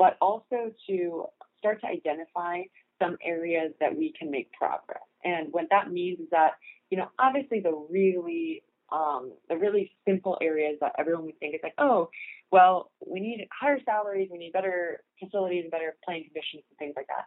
but 0.00 0.16
also 0.22 0.72
to 0.88 1.26
start 1.58 1.78
to 1.82 1.86
identify 1.86 2.62
some 2.98 3.18
areas 3.22 3.72
that 3.80 3.94
we 3.94 4.14
can 4.18 4.30
make 4.30 4.50
progress. 4.52 5.04
And 5.24 5.48
what 5.52 5.66
that 5.70 5.92
means 5.92 6.20
is 6.20 6.28
that, 6.30 6.52
you 6.88 6.96
know, 6.96 7.08
obviously 7.18 7.60
the 7.60 7.86
really 7.90 8.62
um, 8.90 9.32
the 9.48 9.56
really 9.56 9.92
simple 10.08 10.36
areas 10.40 10.78
that 10.80 10.92
everyone 10.98 11.26
would 11.26 11.38
think 11.38 11.54
is 11.54 11.60
like, 11.62 11.74
oh, 11.78 12.08
well, 12.50 12.90
we 13.06 13.20
need 13.20 13.46
higher 13.52 13.78
salaries, 13.84 14.28
we 14.32 14.38
need 14.38 14.52
better 14.52 15.02
facilities 15.22 15.66
better 15.70 15.94
playing 16.04 16.24
conditions 16.24 16.64
and 16.70 16.78
things 16.78 16.94
like 16.96 17.06
that. 17.06 17.26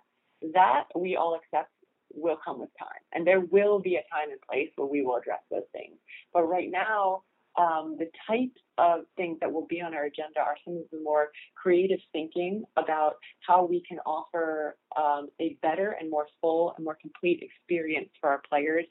That 0.53 0.85
we 0.99 1.15
all 1.15 1.35
accept 1.35 1.69
will 2.13 2.37
come 2.43 2.59
with 2.59 2.69
time. 2.77 3.03
And 3.13 3.25
there 3.25 3.39
will 3.39 3.79
be 3.79 3.95
a 3.95 4.03
time 4.13 4.31
and 4.31 4.41
place 4.41 4.69
where 4.75 4.87
we 4.87 5.03
will 5.03 5.15
address 5.15 5.39
those 5.51 5.69
things. 5.71 5.95
But 6.33 6.43
right 6.43 6.69
now, 6.69 7.21
um, 7.59 7.95
the 7.99 8.09
types 8.27 8.59
of 8.77 9.01
things 9.15 9.37
that 9.39 9.51
will 9.51 9.67
be 9.67 9.81
on 9.81 9.93
our 9.93 10.05
agenda 10.05 10.39
are 10.39 10.55
some 10.65 10.75
of 10.77 10.83
the 10.91 10.99
more 11.03 11.29
creative 11.55 11.99
thinking 12.11 12.63
about 12.77 13.15
how 13.47 13.63
we 13.63 13.83
can 13.87 13.99
offer 13.99 14.75
um, 14.97 15.27
a 15.39 15.57
better 15.61 15.95
and 15.99 16.09
more 16.09 16.27
full 16.41 16.73
and 16.75 16.83
more 16.83 16.97
complete 16.99 17.43
experience 17.43 18.09
for 18.19 18.29
our 18.29 18.41
players 18.49 18.85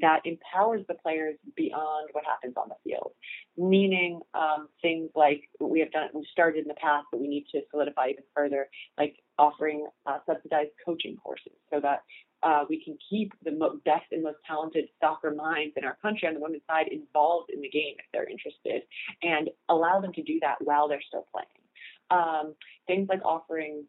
that 0.00 0.20
empowers 0.24 0.82
the 0.88 0.94
players 0.94 1.36
beyond 1.56 2.08
what 2.12 2.24
happens 2.24 2.54
on 2.56 2.68
the 2.68 2.74
field. 2.84 3.12
Meaning 3.56 4.20
um, 4.34 4.68
things 4.82 5.10
like 5.14 5.42
we 5.60 5.80
have 5.80 5.92
done, 5.92 6.08
we 6.14 6.26
started 6.32 6.62
in 6.62 6.68
the 6.68 6.74
past, 6.74 7.06
but 7.12 7.20
we 7.20 7.28
need 7.28 7.46
to 7.52 7.60
solidify 7.70 8.08
even 8.08 8.24
further, 8.34 8.68
like 8.96 9.16
offering 9.38 9.86
uh, 10.06 10.18
subsidized 10.26 10.70
coaching 10.84 11.16
courses 11.16 11.52
so 11.72 11.80
that 11.80 12.02
uh, 12.42 12.64
we 12.68 12.82
can 12.82 12.96
keep 13.08 13.32
the 13.44 13.50
best 13.84 14.04
and 14.12 14.22
most 14.22 14.38
talented 14.46 14.88
soccer 15.00 15.34
minds 15.34 15.74
in 15.76 15.84
our 15.84 15.96
country 16.02 16.28
on 16.28 16.34
the 16.34 16.40
women's 16.40 16.62
side 16.68 16.86
involved 16.88 17.50
in 17.50 17.60
the 17.60 17.68
game 17.68 17.94
if 17.98 18.04
they're 18.12 18.28
interested, 18.28 18.82
and 19.22 19.50
allow 19.68 20.00
them 20.00 20.12
to 20.12 20.22
do 20.22 20.38
that 20.40 20.56
while 20.60 20.88
they're 20.88 21.02
still 21.06 21.26
playing. 21.32 21.46
Um, 22.10 22.54
things 22.86 23.08
like 23.08 23.20
offering 23.24 23.84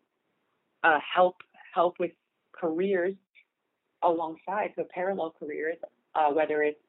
uh, 0.84 1.00
help 1.14 1.38
help 1.74 2.00
with 2.00 2.12
careers 2.52 3.16
alongside, 4.02 4.74
so 4.76 4.86
parallel 4.94 5.36
careers, 5.40 5.78
uh, 6.16 6.32
whether 6.32 6.64
it's 6.64 6.80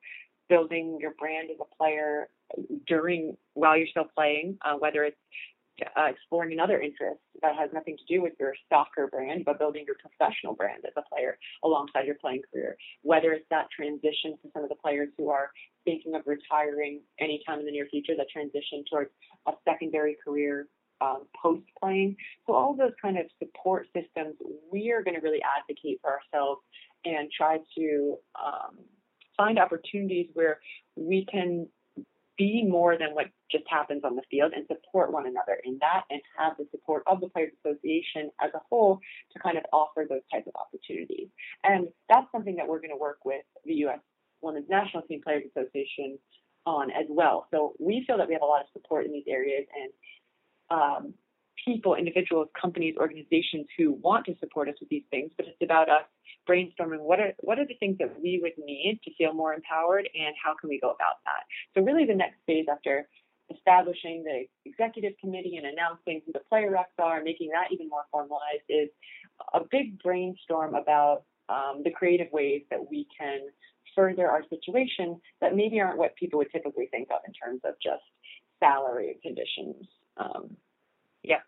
building 0.48 0.98
your 1.00 1.12
brand 1.18 1.48
as 1.50 1.56
a 1.60 1.76
player 1.76 2.28
during 2.86 3.36
while 3.54 3.76
you're 3.76 3.86
still 3.86 4.08
playing, 4.16 4.58
uh, 4.64 4.74
whether 4.74 5.04
it's 5.04 5.16
uh, 5.96 6.06
exploring 6.06 6.52
another 6.52 6.80
interest 6.80 7.20
that 7.42 7.54
has 7.56 7.70
nothing 7.72 7.96
to 7.96 8.04
do 8.14 8.22
with 8.22 8.32
your 8.38 8.54
soccer 8.68 9.06
brand, 9.06 9.44
but 9.44 9.58
building 9.58 9.84
your 9.86 9.96
professional 9.96 10.54
brand 10.54 10.84
as 10.84 10.92
a 10.96 11.02
player 11.14 11.38
alongside 11.64 12.06
your 12.06 12.16
playing 12.16 12.42
career. 12.52 12.76
Whether 13.02 13.32
it's 13.32 13.46
that 13.50 13.66
transition 13.74 14.36
for 14.42 14.50
some 14.52 14.62
of 14.62 14.68
the 14.68 14.76
players 14.76 15.08
who 15.16 15.30
are 15.30 15.50
thinking 15.84 16.14
of 16.14 16.22
retiring 16.26 17.00
anytime 17.18 17.60
in 17.60 17.66
the 17.66 17.72
near 17.72 17.86
future, 17.90 18.14
that 18.16 18.28
transition 18.30 18.84
towards 18.90 19.10
a 19.46 19.52
secondary 19.64 20.16
career 20.22 20.66
um, 21.00 21.26
post 21.40 21.62
playing. 21.80 22.16
So 22.46 22.54
all 22.54 22.74
those 22.76 22.92
kind 23.00 23.18
of 23.18 23.26
support 23.38 23.86
systems, 23.94 24.36
we 24.70 24.92
are 24.92 25.02
going 25.02 25.14
to 25.14 25.20
really 25.20 25.40
advocate 25.42 26.00
for 26.02 26.10
ourselves 26.10 26.60
and 27.04 27.30
try 27.34 27.58
to 27.78 28.16
um, 28.34 28.76
find 29.36 29.58
opportunities 29.58 30.28
where 30.34 30.60
we 30.96 31.24
can 31.30 31.66
be 32.40 32.64
more 32.64 32.96
than 32.96 33.10
what 33.10 33.26
just 33.52 33.64
happens 33.68 34.00
on 34.02 34.16
the 34.16 34.22
field 34.30 34.52
and 34.56 34.66
support 34.66 35.12
one 35.12 35.26
another 35.26 35.60
in 35.62 35.76
that 35.80 36.04
and 36.08 36.22
have 36.38 36.56
the 36.56 36.64
support 36.70 37.02
of 37.06 37.20
the 37.20 37.28
Players 37.28 37.52
Association 37.60 38.30
as 38.40 38.50
a 38.54 38.60
whole 38.70 38.98
to 39.32 39.38
kind 39.40 39.58
of 39.58 39.64
offer 39.74 40.06
those 40.08 40.24
types 40.32 40.48
of 40.48 40.54
opportunities. 40.56 41.28
And 41.64 41.88
that's 42.08 42.26
something 42.32 42.56
that 42.56 42.66
we're 42.66 42.80
going 42.80 42.96
to 42.96 42.96
work 42.96 43.18
with 43.26 43.44
the 43.66 43.74
U.S. 43.84 43.98
Women's 44.40 44.70
National 44.70 45.02
Team 45.02 45.20
Players 45.22 45.44
Association 45.54 46.18
on 46.64 46.90
as 46.90 47.04
well. 47.10 47.46
So 47.50 47.74
we 47.78 48.04
feel 48.06 48.16
that 48.16 48.26
we 48.26 48.32
have 48.32 48.42
a 48.42 48.46
lot 48.46 48.62
of 48.62 48.68
support 48.72 49.04
in 49.04 49.12
these 49.12 49.28
areas 49.28 49.66
and 49.76 49.92
um, 50.70 51.14
people, 51.64 51.94
individuals, 51.94 52.48
companies, 52.60 52.94
organizations 52.98 53.66
who 53.76 53.92
want 53.92 54.26
to 54.26 54.34
support 54.38 54.68
us 54.68 54.74
with 54.80 54.88
these 54.88 55.04
things, 55.10 55.30
but 55.36 55.46
it's 55.46 55.62
about 55.62 55.88
us 55.88 56.04
brainstorming 56.48 57.00
what 57.00 57.20
are 57.20 57.32
what 57.40 57.58
are 57.58 57.66
the 57.66 57.74
things 57.74 57.98
that 57.98 58.20
we 58.20 58.40
would 58.42 58.52
need 58.64 58.98
to 59.04 59.10
feel 59.14 59.32
more 59.32 59.52
empowered 59.52 60.08
and 60.14 60.34
how 60.42 60.54
can 60.58 60.68
we 60.68 60.80
go 60.80 60.88
about 60.88 61.20
that. 61.24 61.44
So 61.74 61.84
really 61.84 62.06
the 62.06 62.14
next 62.14 62.38
phase 62.46 62.66
after 62.70 63.08
establishing 63.54 64.24
the 64.24 64.44
executive 64.64 65.12
committee 65.20 65.56
and 65.56 65.66
announcing 65.66 66.22
who 66.24 66.32
the 66.32 66.40
player 66.48 66.70
reps 66.70 66.94
are 66.98 67.22
making 67.22 67.50
that 67.50 67.72
even 67.72 67.88
more 67.88 68.04
formalized 68.10 68.64
is 68.68 68.88
a 69.54 69.60
big 69.70 70.00
brainstorm 70.02 70.74
about 70.74 71.24
um, 71.48 71.82
the 71.84 71.90
creative 71.90 72.28
ways 72.32 72.62
that 72.70 72.78
we 72.90 73.06
can 73.18 73.40
further 73.94 74.28
our 74.30 74.42
situation 74.48 75.20
that 75.40 75.56
maybe 75.56 75.80
aren't 75.80 75.98
what 75.98 76.14
people 76.14 76.38
would 76.38 76.50
typically 76.52 76.86
think 76.90 77.08
of 77.10 77.20
in 77.26 77.32
terms 77.32 77.60
of 77.64 77.74
just 77.82 78.04
salary 78.60 79.18
conditions. 79.22 79.86
Um, 80.16 80.56
yeah. 81.22 81.40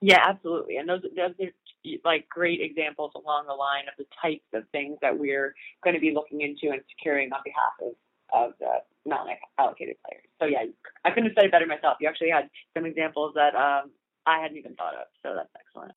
Yeah, 0.00 0.20
absolutely. 0.26 0.76
And 0.76 0.88
those 0.88 1.02
those 1.16 1.32
are 1.40 1.50
like 2.04 2.28
great 2.28 2.60
examples 2.60 3.12
along 3.14 3.46
the 3.46 3.54
line 3.54 3.84
of 3.88 3.94
the 3.98 4.06
types 4.20 4.44
of 4.54 4.64
things 4.72 4.98
that 5.02 5.18
we're 5.18 5.54
going 5.82 5.94
to 5.94 6.00
be 6.00 6.12
looking 6.12 6.40
into 6.42 6.72
and 6.72 6.82
securing 6.96 7.32
on 7.32 7.40
behalf 7.44 7.72
of 7.82 7.92
of 8.32 8.52
the 8.58 8.82
non-allocated 9.06 9.96
players. 10.04 10.24
So 10.40 10.46
yeah, 10.46 10.64
I 11.04 11.10
couldn't 11.10 11.26
have 11.30 11.34
said 11.36 11.44
it 11.46 11.52
better 11.52 11.66
myself. 11.66 11.98
You 12.00 12.08
actually 12.08 12.30
had 12.30 12.50
some 12.74 12.86
examples 12.86 13.34
that 13.36 13.54
um, 13.54 13.90
I 14.26 14.40
hadn't 14.40 14.56
even 14.56 14.74
thought 14.74 14.94
of. 14.94 15.06
So 15.22 15.34
that's 15.36 15.50
excellent. 15.58 15.92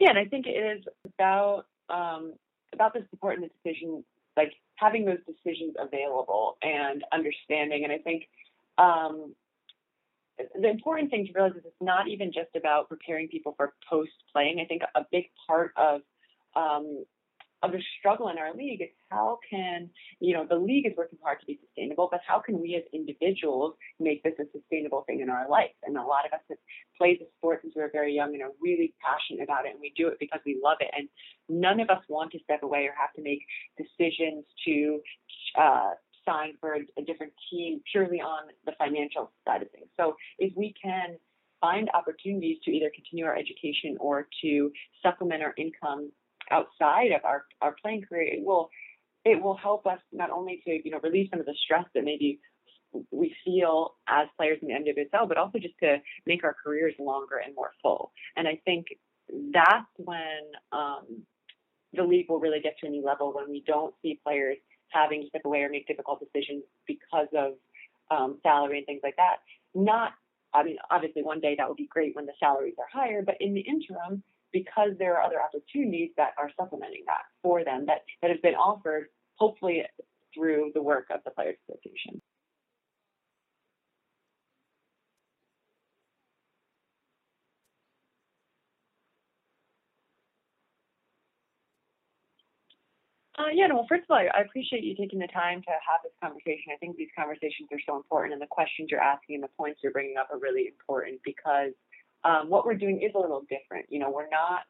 Yeah, 0.00 0.10
and 0.10 0.18
I 0.18 0.24
think 0.24 0.46
it 0.46 0.50
is 0.50 0.84
about 1.04 1.66
um, 1.90 2.32
about 2.72 2.94
the 2.94 3.04
support 3.10 3.38
and 3.38 3.44
the 3.44 3.50
decision, 3.62 4.02
like 4.36 4.52
having 4.76 5.04
those 5.04 5.18
decisions 5.26 5.74
available 5.78 6.56
and 6.62 7.04
understanding. 7.12 7.84
And 7.84 7.92
I 7.92 7.98
think 7.98 8.24
um, 8.78 9.34
the 10.58 10.70
important 10.70 11.10
thing 11.10 11.26
to 11.26 11.32
realize 11.34 11.52
is 11.56 11.64
it's 11.66 11.74
not 11.80 12.08
even 12.08 12.32
just 12.32 12.56
about 12.56 12.88
preparing 12.88 13.28
people 13.28 13.54
for 13.56 13.74
post 13.88 14.12
playing. 14.32 14.58
I 14.60 14.64
think 14.64 14.82
a 14.94 15.04
big 15.12 15.26
part 15.46 15.72
of 15.76 16.00
um, 16.56 17.04
of 17.62 17.72
the 17.72 17.82
struggle 17.98 18.28
in 18.28 18.38
our 18.38 18.54
league 18.54 18.80
is 18.80 18.88
how 19.10 19.38
can, 19.48 19.90
you 20.18 20.32
know, 20.34 20.46
the 20.48 20.56
league 20.56 20.86
is 20.86 20.92
working 20.96 21.18
hard 21.22 21.40
to 21.40 21.46
be 21.46 21.58
sustainable, 21.64 22.08
but 22.10 22.20
how 22.26 22.38
can 22.38 22.60
we 22.60 22.74
as 22.74 22.82
individuals 22.92 23.74
make 23.98 24.22
this 24.22 24.32
a 24.40 24.44
sustainable 24.52 25.04
thing 25.06 25.20
in 25.20 25.28
our 25.28 25.48
life? 25.48 25.70
And 25.84 25.96
a 25.96 26.02
lot 26.02 26.24
of 26.26 26.32
us 26.32 26.40
have 26.48 26.58
played 26.96 27.20
the 27.20 27.26
sport 27.36 27.60
since 27.62 27.74
we 27.76 27.82
were 27.82 27.90
very 27.92 28.14
young 28.14 28.34
and 28.34 28.42
are 28.42 28.52
really 28.62 28.94
passionate 29.04 29.44
about 29.44 29.66
it, 29.66 29.72
and 29.72 29.80
we 29.80 29.92
do 29.96 30.08
it 30.08 30.16
because 30.18 30.40
we 30.46 30.58
love 30.62 30.78
it. 30.80 30.90
And 30.96 31.08
none 31.48 31.80
of 31.80 31.90
us 31.90 32.02
want 32.08 32.32
to 32.32 32.38
step 32.44 32.62
away 32.62 32.86
or 32.86 32.94
have 32.98 33.12
to 33.14 33.22
make 33.22 33.40
decisions 33.76 34.44
to 34.66 35.00
uh, 35.58 35.90
sign 36.26 36.54
for 36.60 36.74
a, 36.74 36.80
a 36.98 37.04
different 37.04 37.32
team 37.50 37.80
purely 37.92 38.20
on 38.20 38.48
the 38.64 38.72
financial 38.78 39.32
side 39.46 39.62
of 39.62 39.70
things. 39.70 39.88
So 39.98 40.16
if 40.38 40.52
we 40.56 40.74
can 40.82 41.16
find 41.60 41.90
opportunities 41.92 42.56
to 42.64 42.70
either 42.70 42.90
continue 42.94 43.26
our 43.26 43.36
education 43.36 43.96
or 44.00 44.26
to 44.42 44.70
supplement 45.02 45.42
our 45.42 45.54
income 45.58 46.10
outside 46.50 47.12
of 47.12 47.24
our, 47.24 47.44
our 47.60 47.74
playing 47.82 48.02
career, 48.08 48.22
it 48.22 48.44
will 48.44 48.70
it 49.24 49.42
will 49.42 49.56
help 49.56 49.86
us 49.86 49.98
not 50.12 50.30
only 50.30 50.62
to 50.66 50.80
you 50.84 50.90
know 50.90 51.00
release 51.02 51.28
some 51.30 51.40
of 51.40 51.46
the 51.46 51.54
stress 51.64 51.84
that 51.94 52.04
maybe 52.04 52.40
we 53.10 53.34
feel 53.44 53.94
as 54.08 54.26
players 54.36 54.58
in 54.62 54.68
the 54.68 54.74
NWSL, 54.74 55.28
but 55.28 55.36
also 55.36 55.58
just 55.58 55.78
to 55.82 55.98
make 56.26 56.42
our 56.44 56.56
careers 56.64 56.94
longer 56.98 57.36
and 57.36 57.54
more 57.54 57.70
full. 57.82 58.12
And 58.36 58.48
I 58.48 58.60
think 58.64 58.86
that's 59.52 59.86
when 59.96 60.42
um, 60.72 61.22
the 61.92 62.02
league 62.02 62.26
will 62.28 62.40
really 62.40 62.60
get 62.60 62.78
to 62.80 62.86
a 62.86 62.90
new 62.90 63.04
level 63.04 63.32
when 63.32 63.48
we 63.48 63.62
don't 63.66 63.94
see 64.02 64.20
players 64.24 64.56
having 64.88 65.22
to 65.22 65.28
step 65.28 65.42
away 65.44 65.60
or 65.60 65.68
make 65.68 65.86
difficult 65.86 66.20
decisions 66.20 66.64
because 66.86 67.28
of 67.36 67.52
um, 68.10 68.38
salary 68.42 68.78
and 68.78 68.86
things 68.86 69.00
like 69.02 69.16
that. 69.16 69.36
Not, 69.74 70.12
I 70.52 70.64
mean, 70.64 70.76
obviously 70.90 71.22
one 71.22 71.40
day 71.40 71.54
that 71.56 71.68
would 71.68 71.76
be 71.76 71.88
great 71.88 72.16
when 72.16 72.26
the 72.26 72.32
salaries 72.40 72.74
are 72.78 72.88
higher, 72.92 73.22
but 73.22 73.36
in 73.40 73.54
the 73.54 73.60
interim, 73.60 74.24
because 74.52 74.90
there 74.98 75.16
are 75.16 75.22
other 75.22 75.40
opportunities 75.42 76.10
that 76.16 76.30
are 76.38 76.50
supplementing 76.58 77.02
that 77.06 77.22
for 77.42 77.64
them 77.64 77.86
that, 77.86 78.02
that 78.22 78.30
has 78.30 78.40
been 78.42 78.54
offered, 78.54 79.06
hopefully 79.36 79.84
through 80.34 80.70
the 80.74 80.82
work 80.82 81.06
of 81.10 81.20
the 81.24 81.30
Players 81.30 81.56
Association. 81.68 82.20
Uh, 93.40 93.48
yeah, 93.54 93.66
no, 93.66 93.76
well, 93.76 93.86
first 93.88 94.04
of 94.04 94.10
all, 94.12 94.20
I 94.20 94.42
appreciate 94.44 94.84
you 94.84 94.94
taking 94.94 95.18
the 95.18 95.32
time 95.32 95.62
to 95.62 95.72
have 95.72 96.04
this 96.04 96.12
conversation. 96.20 96.74
I 96.74 96.76
think 96.76 96.96
these 96.96 97.08
conversations 97.16 97.72
are 97.72 97.80
so 97.88 97.96
important, 97.96 98.34
and 98.34 98.42
the 98.42 98.52
questions 98.52 98.92
you're 98.92 99.00
asking 99.00 99.36
and 99.36 99.44
the 99.44 99.54
points 99.56 99.80
you're 99.82 99.96
bringing 99.96 100.18
up 100.20 100.28
are 100.28 100.38
really 100.38 100.68
important 100.68 101.24
because 101.24 101.72
um, 102.24 102.48
what 102.48 102.66
we're 102.66 102.74
doing 102.74 103.02
is 103.02 103.12
a 103.14 103.18
little 103.18 103.42
different. 103.48 103.86
You 103.88 103.98
know, 103.98 104.10
we're 104.10 104.28
not 104.28 104.62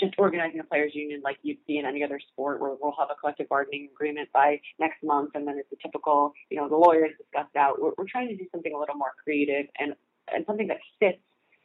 just 0.00 0.14
organizing 0.18 0.60
a 0.60 0.64
players 0.64 0.92
union 0.94 1.20
like 1.22 1.38
you'd 1.42 1.58
see 1.66 1.78
in 1.78 1.86
any 1.86 2.02
other 2.02 2.18
sport 2.32 2.60
where 2.60 2.72
we'll 2.80 2.94
have 2.98 3.08
a 3.10 3.14
collective 3.20 3.48
bargaining 3.48 3.88
agreement 3.92 4.28
by 4.32 4.60
next 4.78 5.02
month 5.04 5.30
and 5.34 5.46
then 5.46 5.58
it's 5.58 5.70
a 5.72 5.76
typical, 5.86 6.32
you 6.50 6.56
know, 6.56 6.68
the 6.68 6.76
lawyers 6.76 7.10
discussed 7.18 7.54
out. 7.56 7.80
We're, 7.80 7.92
we're 7.96 8.08
trying 8.10 8.28
to 8.28 8.36
do 8.36 8.46
something 8.50 8.72
a 8.74 8.78
little 8.78 8.96
more 8.96 9.12
creative 9.22 9.66
and, 9.78 9.94
and 10.32 10.44
something 10.46 10.66
that 10.68 10.78
fits 10.98 11.22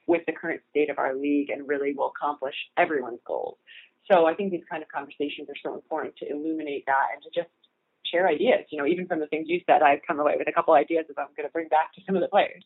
with 0.08 0.21
the 0.26 0.34
current 0.34 0.62
state 0.69 0.89
of 0.89 1.00
our 1.00 1.15
league 1.15 1.50
and 1.50 1.67
really 1.67 1.93
will 1.93 2.12
accomplish 2.15 2.56
everyone's 2.78 3.19
goals. 3.26 3.58
So 4.10 4.26
I 4.26 4.36
think 4.36 4.52
these 4.52 4.63
kind 4.69 4.84
of 4.84 4.89
conversations 4.89 5.50
are 5.50 5.60
so 5.62 5.73
important 5.73 6.15
to 6.17 6.30
illuminate 6.30 6.86
that 6.86 7.08
and 7.13 7.23
to 7.23 7.30
just 7.34 7.52
share 8.06 8.28
ideas. 8.28 8.65
You 8.69 8.80
know, 8.80 8.88
even 8.88 9.08
from 9.08 9.19
the 9.19 9.28
things 9.28 9.47
you 9.50 9.60
said, 9.67 9.82
I've 9.82 10.00
come 10.08 10.19
away 10.19 10.36
with 10.38 10.47
a 10.47 10.54
couple 10.54 10.73
ideas 10.73 11.06
that 11.10 11.19
I'm 11.19 11.28
going 11.36 11.47
to 11.47 11.52
bring 11.52 11.67
back 11.67 11.93
to 11.95 12.02
some 12.06 12.15
of 12.15 12.21
the 12.21 12.30
players. 12.30 12.63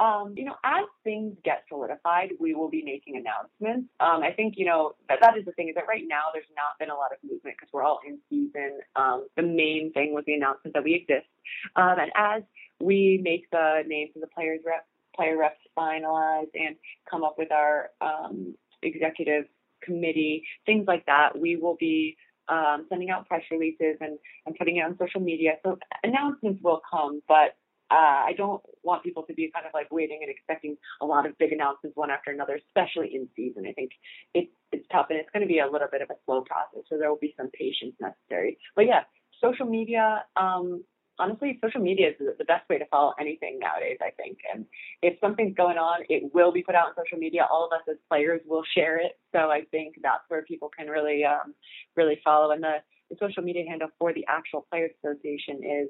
Um, 0.00 0.34
you 0.36 0.44
know, 0.44 0.54
as 0.64 0.84
things 1.02 1.36
get 1.44 1.64
solidified, 1.68 2.30
we 2.38 2.54
will 2.54 2.68
be 2.68 2.82
making 2.84 3.16
announcements. 3.16 3.88
Um, 3.98 4.22
I 4.22 4.30
think, 4.30 4.54
you 4.56 4.64
know, 4.64 4.94
that, 5.08 5.18
that 5.20 5.36
is 5.36 5.44
the 5.44 5.52
thing 5.52 5.68
is 5.68 5.74
that 5.74 5.88
right 5.88 6.04
now 6.06 6.30
there's 6.32 6.46
not 6.54 6.78
been 6.78 6.90
a 6.90 6.94
lot 6.94 7.10
of 7.12 7.18
movement 7.22 7.56
because 7.58 7.68
we're 7.72 7.82
all 7.82 7.98
in 8.06 8.18
season. 8.30 8.78
Um, 8.94 9.26
the 9.36 9.42
main 9.42 9.92
thing 9.92 10.14
was 10.14 10.24
the 10.26 10.34
announcement 10.34 10.74
that 10.74 10.84
we 10.84 10.94
exist. 10.94 11.26
Um, 11.74 11.96
and 11.98 12.12
as 12.14 12.42
we 12.80 13.20
make 13.22 13.50
the 13.50 13.82
names 13.86 14.12
of 14.14 14.20
the 14.20 14.28
players 14.28 14.60
rep, 14.64 14.86
player 15.16 15.36
reps 15.36 15.58
finalized 15.76 16.54
and 16.54 16.76
come 17.10 17.24
up 17.24 17.34
with 17.36 17.50
our 17.50 17.90
um, 18.00 18.54
executive 18.82 19.46
committee, 19.82 20.44
things 20.64 20.86
like 20.86 21.04
that, 21.06 21.36
we 21.36 21.56
will 21.56 21.76
be 21.78 22.16
um, 22.48 22.86
sending 22.88 23.10
out 23.10 23.26
press 23.26 23.42
releases 23.50 23.96
and, 24.00 24.18
and 24.46 24.54
putting 24.56 24.76
it 24.76 24.82
on 24.82 24.96
social 24.98 25.20
media. 25.20 25.54
So 25.64 25.78
announcements 26.04 26.62
will 26.62 26.80
come, 26.88 27.20
but 27.26 27.56
uh, 27.90 28.28
I 28.28 28.32
don't 28.36 28.62
want 28.82 29.02
people 29.02 29.22
to 29.24 29.34
be 29.34 29.50
kind 29.54 29.66
of 29.66 29.72
like 29.74 29.90
waiting 29.90 30.18
and 30.22 30.30
expecting 30.30 30.76
a 31.00 31.06
lot 31.06 31.26
of 31.26 31.36
big 31.38 31.52
announcements 31.52 31.96
one 31.96 32.10
after 32.10 32.30
another, 32.30 32.60
especially 32.68 33.14
in 33.14 33.28
season. 33.34 33.64
I 33.68 33.72
think 33.72 33.90
it's 34.34 34.52
it's 34.72 34.86
tough 34.92 35.06
and 35.10 35.18
it's 35.18 35.30
going 35.32 35.42
to 35.42 35.48
be 35.48 35.60
a 35.60 35.66
little 35.66 35.88
bit 35.90 36.02
of 36.02 36.10
a 36.10 36.14
slow 36.26 36.42
process, 36.42 36.84
so 36.88 36.98
there 36.98 37.08
will 37.08 37.18
be 37.20 37.34
some 37.36 37.50
patience 37.50 37.94
necessary. 38.00 38.58
But 38.76 38.86
yeah, 38.86 39.02
social 39.40 39.66
media. 39.66 40.24
Um, 40.36 40.84
honestly, 41.18 41.58
social 41.62 41.80
media 41.80 42.10
is 42.10 42.14
the 42.38 42.44
best 42.44 42.68
way 42.68 42.78
to 42.78 42.86
follow 42.86 43.12
anything 43.20 43.58
nowadays, 43.58 43.98
I 44.00 44.10
think. 44.10 44.38
And 44.52 44.64
if 45.02 45.18
something's 45.20 45.56
going 45.56 45.76
on, 45.76 46.04
it 46.08 46.30
will 46.32 46.52
be 46.52 46.62
put 46.62 46.74
out 46.74 46.88
on 46.88 46.92
social 46.96 47.18
media. 47.18 47.46
All 47.50 47.66
of 47.66 47.72
us 47.72 47.82
as 47.90 47.96
players 48.08 48.40
will 48.46 48.62
share 48.76 48.98
it. 48.98 49.18
So 49.32 49.50
I 49.50 49.62
think 49.70 49.96
that's 50.02 50.22
where 50.28 50.42
people 50.42 50.70
can 50.76 50.88
really, 50.88 51.24
um, 51.24 51.54
really 51.96 52.20
follow. 52.24 52.52
And 52.52 52.62
the, 52.62 52.76
the 53.10 53.16
social 53.18 53.42
media 53.42 53.64
handle 53.68 53.88
for 53.98 54.12
the 54.12 54.24
actual 54.28 54.66
Players 54.70 54.92
Association 55.02 55.60
is 55.64 55.88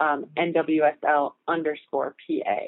um, 0.00 0.26
NWSL 0.36 1.32
underscore 1.46 2.14
PA. 2.26 2.58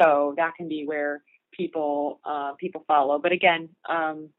So 0.00 0.34
that 0.36 0.54
can 0.56 0.68
be 0.68 0.84
where 0.86 1.22
people 1.52 2.20
uh, 2.24 2.52
people 2.58 2.84
follow. 2.86 3.18
But 3.18 3.32
again, 3.32 3.68
um, 3.88 4.30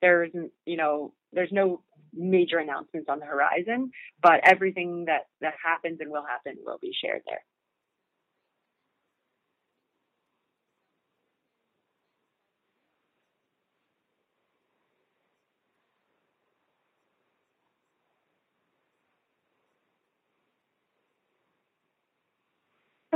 there's 0.00 0.30
you 0.64 0.76
know 0.76 1.12
there's 1.32 1.52
no 1.52 1.82
major 2.14 2.58
announcements 2.58 3.08
on 3.08 3.18
the 3.18 3.26
horizon, 3.26 3.90
but 4.22 4.40
everything 4.44 5.06
that, 5.06 5.28
that 5.40 5.54
happens 5.64 5.98
and 6.00 6.10
will 6.10 6.24
happen 6.24 6.56
will 6.64 6.78
be 6.80 6.92
shared 7.02 7.22
there. 7.26 7.42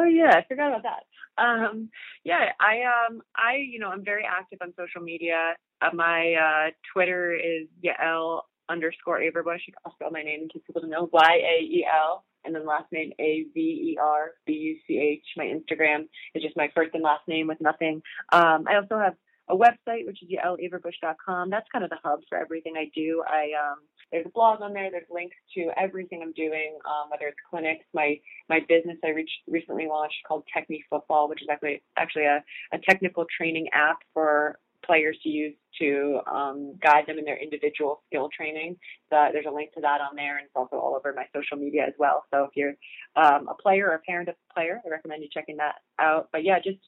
Yeah, 0.06 0.32
I 0.34 0.44
forgot 0.48 0.68
about 0.68 0.82
that. 0.84 1.42
Um, 1.42 1.90
yeah, 2.24 2.52
I 2.60 2.82
um, 3.08 3.22
I 3.36 3.56
you 3.56 3.78
know 3.78 3.88
I'm 3.88 4.04
very 4.04 4.24
active 4.24 4.58
on 4.62 4.72
social 4.76 5.02
media. 5.02 5.54
Uh, 5.82 5.90
my 5.94 6.34
uh, 6.34 6.70
Twitter 6.92 7.34
is 7.34 7.68
Yael 7.84 8.42
underscore 8.68 9.20
Averbuch. 9.20 9.60
I'll 9.84 9.92
spell 9.94 10.10
my 10.10 10.22
name 10.22 10.42
in 10.42 10.48
case 10.48 10.62
people 10.66 10.82
don't 10.82 10.90
know. 10.90 11.08
Y 11.12 11.40
A 11.42 11.62
E 11.62 11.86
L 11.92 12.24
and 12.46 12.54
then 12.54 12.64
last 12.64 12.90
name 12.92 13.12
A 13.18 13.44
V 13.52 13.60
E 13.60 13.98
R 14.00 14.30
B 14.46 14.52
U 14.52 14.76
C 14.86 14.98
H. 14.98 15.24
My 15.36 15.44
Instagram 15.44 16.06
is 16.34 16.42
just 16.42 16.56
my 16.56 16.70
first 16.74 16.94
and 16.94 17.02
last 17.02 17.26
name 17.28 17.48
with 17.48 17.60
nothing. 17.60 18.02
Um, 18.32 18.64
I 18.68 18.76
also 18.76 18.98
have 18.98 19.14
a 19.48 19.56
website 19.56 20.06
which 20.06 20.22
is 20.22 20.28
yaelaverbuch.com. 20.28 21.50
That's 21.50 21.66
kind 21.72 21.84
of 21.84 21.90
the 21.90 21.98
hub 22.02 22.20
for 22.28 22.38
everything 22.38 22.74
I 22.76 22.90
do. 22.94 23.22
I 23.26 23.50
um, 23.58 23.78
there's 24.12 24.26
a 24.26 24.30
blog 24.30 24.60
on 24.62 24.72
there. 24.72 24.90
There's 24.90 25.06
links 25.10 25.36
to 25.54 25.70
everything 25.76 26.20
I'm 26.22 26.32
doing, 26.32 26.78
um, 26.84 27.10
whether 27.10 27.26
it's 27.26 27.38
clinics, 27.50 27.84
my 27.92 28.18
my 28.48 28.60
business 28.68 28.98
I 29.04 29.12
recently 29.48 29.86
launched 29.86 30.16
called 30.26 30.44
Techne 30.54 30.80
Football, 30.90 31.28
which 31.28 31.42
is 31.42 31.48
actually 31.50 31.82
actually 31.96 32.24
a, 32.24 32.42
a 32.72 32.78
technical 32.88 33.26
training 33.36 33.68
app 33.72 33.98
for 34.14 34.58
players 34.84 35.18
to 35.22 35.28
use 35.28 35.54
to 35.80 36.20
um, 36.32 36.74
guide 36.82 37.04
them 37.06 37.18
in 37.18 37.24
their 37.24 37.36
individual 37.36 38.02
skill 38.06 38.28
training. 38.34 38.76
So 39.10 39.16
there's 39.32 39.46
a 39.46 39.52
link 39.52 39.72
to 39.74 39.80
that 39.80 40.00
on 40.00 40.14
there, 40.14 40.38
and 40.38 40.46
it's 40.46 40.54
also 40.54 40.76
all 40.76 40.94
over 40.94 41.12
my 41.14 41.24
social 41.34 41.56
media 41.58 41.84
as 41.86 41.94
well. 41.98 42.24
So 42.32 42.44
if 42.44 42.50
you're 42.54 42.74
um, 43.16 43.48
a 43.48 43.54
player 43.54 43.88
or 43.88 43.94
a 43.94 43.98
parent 44.00 44.28
of 44.28 44.36
a 44.50 44.54
player, 44.54 44.80
I 44.84 44.88
recommend 44.88 45.22
you 45.22 45.28
checking 45.32 45.56
that 45.56 45.76
out. 45.98 46.28
But 46.32 46.44
yeah, 46.44 46.58
just 46.60 46.78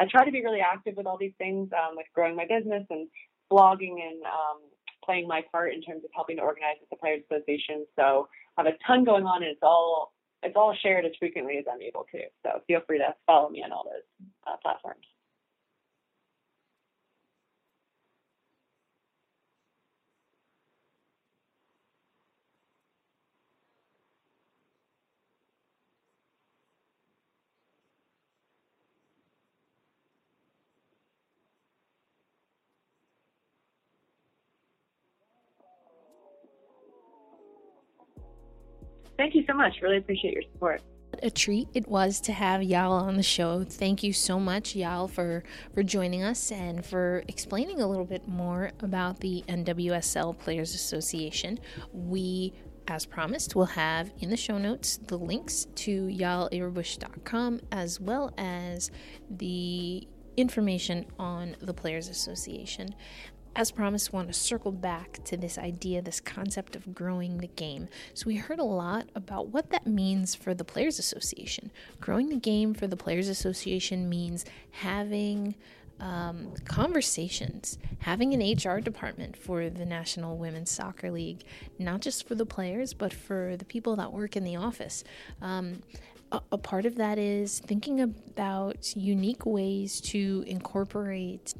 I 0.00 0.06
try 0.10 0.24
to 0.24 0.32
be 0.32 0.42
really 0.42 0.60
active 0.60 0.96
with 0.96 1.06
all 1.06 1.18
these 1.18 1.36
things, 1.36 1.68
um, 1.72 1.94
with 1.96 2.06
growing 2.14 2.34
my 2.34 2.46
business 2.46 2.86
and 2.88 3.06
blogging 3.52 4.00
and 4.00 4.22
um, 4.24 4.64
playing 5.04 5.28
my 5.28 5.42
part 5.52 5.74
in 5.74 5.82
terms 5.82 6.02
of 6.04 6.10
helping 6.14 6.38
to 6.38 6.42
organize 6.42 6.76
the 6.90 6.96
Players 6.96 7.22
Association. 7.30 7.84
So 7.96 8.28
I 8.56 8.62
have 8.62 8.72
a 8.72 8.76
ton 8.86 9.04
going 9.04 9.24
on, 9.24 9.42
and 9.42 9.52
it's 9.52 9.62
all 9.62 10.12
it's 10.42 10.56
all 10.56 10.74
shared 10.82 11.04
as 11.04 11.12
frequently 11.18 11.58
as 11.58 11.66
I'm 11.70 11.82
able 11.82 12.06
to. 12.12 12.20
So 12.42 12.62
feel 12.66 12.80
free 12.86 12.98
to 12.98 13.14
follow 13.26 13.50
me 13.50 13.62
on 13.62 13.72
all 13.72 13.84
those 13.84 14.08
uh, 14.46 14.56
platforms. 14.62 15.04
Thank 39.20 39.34
you 39.34 39.44
so 39.46 39.52
much. 39.52 39.82
Really 39.82 39.98
appreciate 39.98 40.32
your 40.32 40.42
support. 40.50 40.80
What 41.10 41.22
a 41.22 41.30
treat 41.30 41.68
it 41.74 41.86
was 41.86 42.22
to 42.22 42.32
have 42.32 42.62
Yael 42.62 42.90
on 42.90 43.18
the 43.18 43.22
show. 43.22 43.64
Thank 43.64 44.02
you 44.02 44.14
so 44.14 44.40
much, 44.40 44.72
Yael, 44.72 45.10
for 45.10 45.44
for 45.74 45.82
joining 45.82 46.22
us 46.22 46.50
and 46.50 46.82
for 46.82 47.22
explaining 47.28 47.82
a 47.82 47.86
little 47.86 48.06
bit 48.06 48.26
more 48.26 48.70
about 48.80 49.20
the 49.20 49.44
NWSL 49.46 50.38
Players 50.38 50.74
Association. 50.74 51.60
We 51.92 52.54
as 52.88 53.04
promised, 53.04 53.54
we'll 53.54 53.66
have 53.66 54.10
in 54.20 54.30
the 54.30 54.38
show 54.38 54.56
notes 54.56 54.96
the 54.96 55.18
links 55.18 55.66
to 55.74 56.06
yaelaverbuch.com 56.06 57.60
as 57.70 58.00
well 58.00 58.32
as 58.38 58.90
the 59.28 60.08
information 60.38 61.04
on 61.18 61.56
the 61.60 61.74
Players 61.74 62.08
Association 62.08 62.94
as 63.56 63.70
promised, 63.70 64.12
want 64.12 64.28
to 64.28 64.34
circle 64.34 64.72
back 64.72 65.22
to 65.24 65.36
this 65.36 65.58
idea, 65.58 66.02
this 66.02 66.20
concept 66.20 66.76
of 66.76 66.94
growing 66.94 67.38
the 67.38 67.48
game. 67.48 67.88
So, 68.14 68.26
we 68.26 68.36
heard 68.36 68.58
a 68.58 68.64
lot 68.64 69.08
about 69.14 69.48
what 69.48 69.70
that 69.70 69.86
means 69.86 70.34
for 70.34 70.54
the 70.54 70.64
Players 70.64 70.98
Association. 70.98 71.70
Growing 72.00 72.28
the 72.28 72.36
game 72.36 72.74
for 72.74 72.86
the 72.86 72.96
Players 72.96 73.28
Association 73.28 74.08
means 74.08 74.44
having 74.70 75.54
um, 76.00 76.54
conversations, 76.64 77.78
having 77.98 78.32
an 78.34 78.40
HR 78.40 78.80
department 78.80 79.36
for 79.36 79.68
the 79.68 79.84
National 79.84 80.36
Women's 80.36 80.70
Soccer 80.70 81.10
League, 81.10 81.44
not 81.78 82.00
just 82.00 82.26
for 82.26 82.34
the 82.34 82.46
players, 82.46 82.94
but 82.94 83.12
for 83.12 83.56
the 83.56 83.64
people 83.64 83.96
that 83.96 84.12
work 84.12 84.36
in 84.36 84.44
the 84.44 84.56
office. 84.56 85.04
Um, 85.42 85.82
a, 86.32 86.40
a 86.52 86.58
part 86.58 86.86
of 86.86 86.96
that 86.96 87.18
is 87.18 87.60
thinking 87.60 88.00
about 88.00 88.96
unique 88.96 89.44
ways 89.44 90.00
to 90.00 90.44
incorporate 90.46 91.54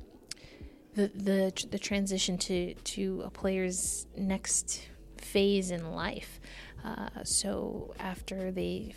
the 0.95 1.11
the 1.15 1.67
the 1.71 1.79
transition 1.79 2.39
to 2.39 2.75
to 2.75 3.23
a 3.25 3.31
player's 3.31 4.07
next 4.17 4.89
phase 5.17 5.71
in 5.71 5.93
life. 5.93 6.41
Uh, 6.85 7.09
so 7.25 7.95
after 7.99 8.51
they 8.51 8.95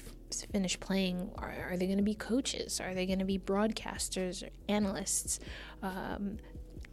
finish 0.52 0.80
playing, 0.80 1.30
are, 1.38 1.54
are 1.70 1.78
they 1.78 1.86
going 1.86 1.98
to 1.98 2.04
be 2.04 2.16
coaches? 2.16 2.80
Are 2.80 2.94
they 2.94 3.06
going 3.06 3.20
to 3.20 3.26
be 3.26 3.38
broadcasters 3.38 4.44
or 4.44 4.50
analysts? 4.68 5.40
Um, 5.82 6.38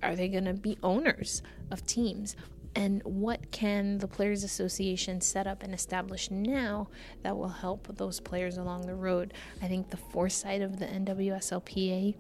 are 0.03 0.17
they 0.17 0.29
going 0.29 0.45
to 0.45 0.55
be 0.55 0.79
owners 0.83 1.43
of 1.71 1.87
teams? 1.87 2.37
And 2.75 3.03
what 3.03 3.51
can 3.51 3.99
the 3.99 4.07
Players 4.07 4.45
Association 4.45 5.21
set 5.21 5.47
up 5.47 5.63
and 5.63 5.75
establish 5.75 6.31
now 6.31 6.89
that 7.23 7.37
will 7.37 7.49
help 7.49 7.89
those 7.97 8.21
players 8.21 8.59
along 8.59 8.87
the 8.87 8.95
road? 8.95 9.35
I 9.61 9.67
think 9.67 9.91
the 9.91 9.97
foresight 9.97 10.63
of 10.63 10.79
the 10.79 10.87
NWSLPA 10.87 12.15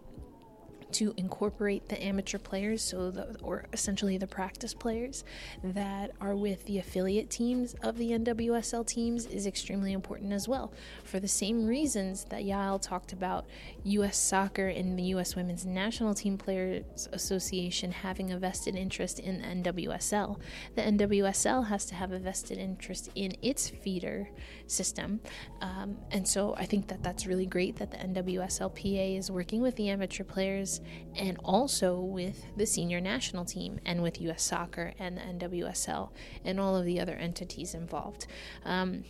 to 0.92 1.14
incorporate 1.16 1.88
the 1.88 2.02
amateur 2.02 2.38
players, 2.38 2.82
so 2.82 3.10
the, 3.10 3.36
or 3.42 3.64
essentially 3.72 4.18
the 4.18 4.26
practice 4.26 4.74
players 4.74 5.24
that 5.62 6.10
are 6.20 6.36
with 6.36 6.64
the 6.66 6.78
affiliate 6.78 7.30
teams 7.30 7.74
of 7.82 7.96
the 7.96 8.10
NWSL 8.10 8.86
teams 8.86 9.26
is 9.26 9.46
extremely 9.46 9.92
important 9.92 10.32
as 10.32 10.48
well. 10.48 10.72
For 11.04 11.20
the 11.20 11.28
same 11.28 11.66
reasons 11.66 12.24
that 12.24 12.42
Yael 12.42 12.80
talked 12.80 13.12
about 13.12 13.46
U.S. 13.84 14.18
soccer 14.18 14.68
and 14.68 14.98
the 14.98 15.04
U.S. 15.04 15.36
Women's 15.36 15.66
National 15.66 16.14
Team 16.14 16.36
Players 16.36 17.08
Association 17.12 17.92
having 17.92 18.32
a 18.32 18.38
vested 18.38 18.76
interest 18.76 19.18
in 19.18 19.40
NWSL, 19.40 20.38
the 20.74 20.82
NWSL 20.82 21.68
has 21.68 21.84
to 21.86 21.94
have 21.94 22.12
a 22.12 22.18
vested 22.18 22.58
interest 22.58 23.10
in 23.14 23.36
its 23.42 23.68
feeder 23.68 24.28
system, 24.70 25.20
um, 25.60 25.96
and 26.10 26.26
so 26.26 26.54
I 26.56 26.66
think 26.66 26.88
that 26.88 27.02
that's 27.02 27.26
really 27.26 27.46
great 27.46 27.76
that 27.76 27.90
the 27.90 27.96
NWSLPA 27.96 29.18
is 29.18 29.30
working 29.30 29.60
with 29.60 29.76
the 29.76 29.88
amateur 29.88 30.24
players 30.24 30.80
and 31.16 31.38
also 31.44 32.00
with 32.00 32.44
the 32.56 32.66
senior 32.66 33.00
national 33.00 33.44
team 33.44 33.80
and 33.84 34.02
with 34.02 34.20
US 34.20 34.42
Soccer 34.42 34.92
and 34.98 35.18
the 35.18 35.22
NWSL 35.22 36.10
and 36.44 36.60
all 36.60 36.76
of 36.76 36.84
the 36.84 37.00
other 37.00 37.14
entities 37.14 37.74
involved. 37.74 38.26
Um, 38.64 39.04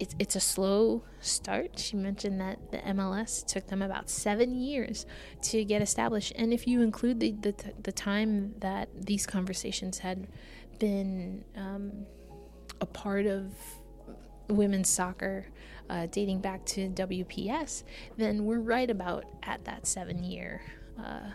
it's, 0.00 0.14
it's 0.18 0.36
a 0.36 0.40
slow 0.40 1.04
start. 1.20 1.78
She 1.78 1.96
mentioned 1.96 2.40
that 2.40 2.72
the 2.72 2.78
MLS 2.78 3.46
took 3.46 3.68
them 3.68 3.80
about 3.80 4.10
seven 4.10 4.54
years 4.60 5.06
to 5.42 5.64
get 5.64 5.82
established. 5.82 6.32
And 6.36 6.52
if 6.52 6.66
you 6.66 6.82
include 6.82 7.20
the, 7.20 7.32
the, 7.32 7.54
the 7.82 7.92
time 7.92 8.54
that 8.58 8.88
these 8.94 9.26
conversations 9.26 9.98
had 9.98 10.26
been 10.78 11.44
um, 11.56 12.06
a 12.80 12.86
part 12.86 13.26
of 13.26 13.52
women's 14.48 14.88
soccer 14.88 15.46
uh, 15.90 16.06
dating 16.10 16.40
back 16.40 16.64
to 16.64 16.88
WPS, 16.90 17.84
then 18.16 18.44
we're 18.44 18.60
right 18.60 18.90
about 18.90 19.24
at 19.42 19.64
that 19.64 19.86
seven 19.86 20.24
year 20.24 20.62
uh, 20.98 21.30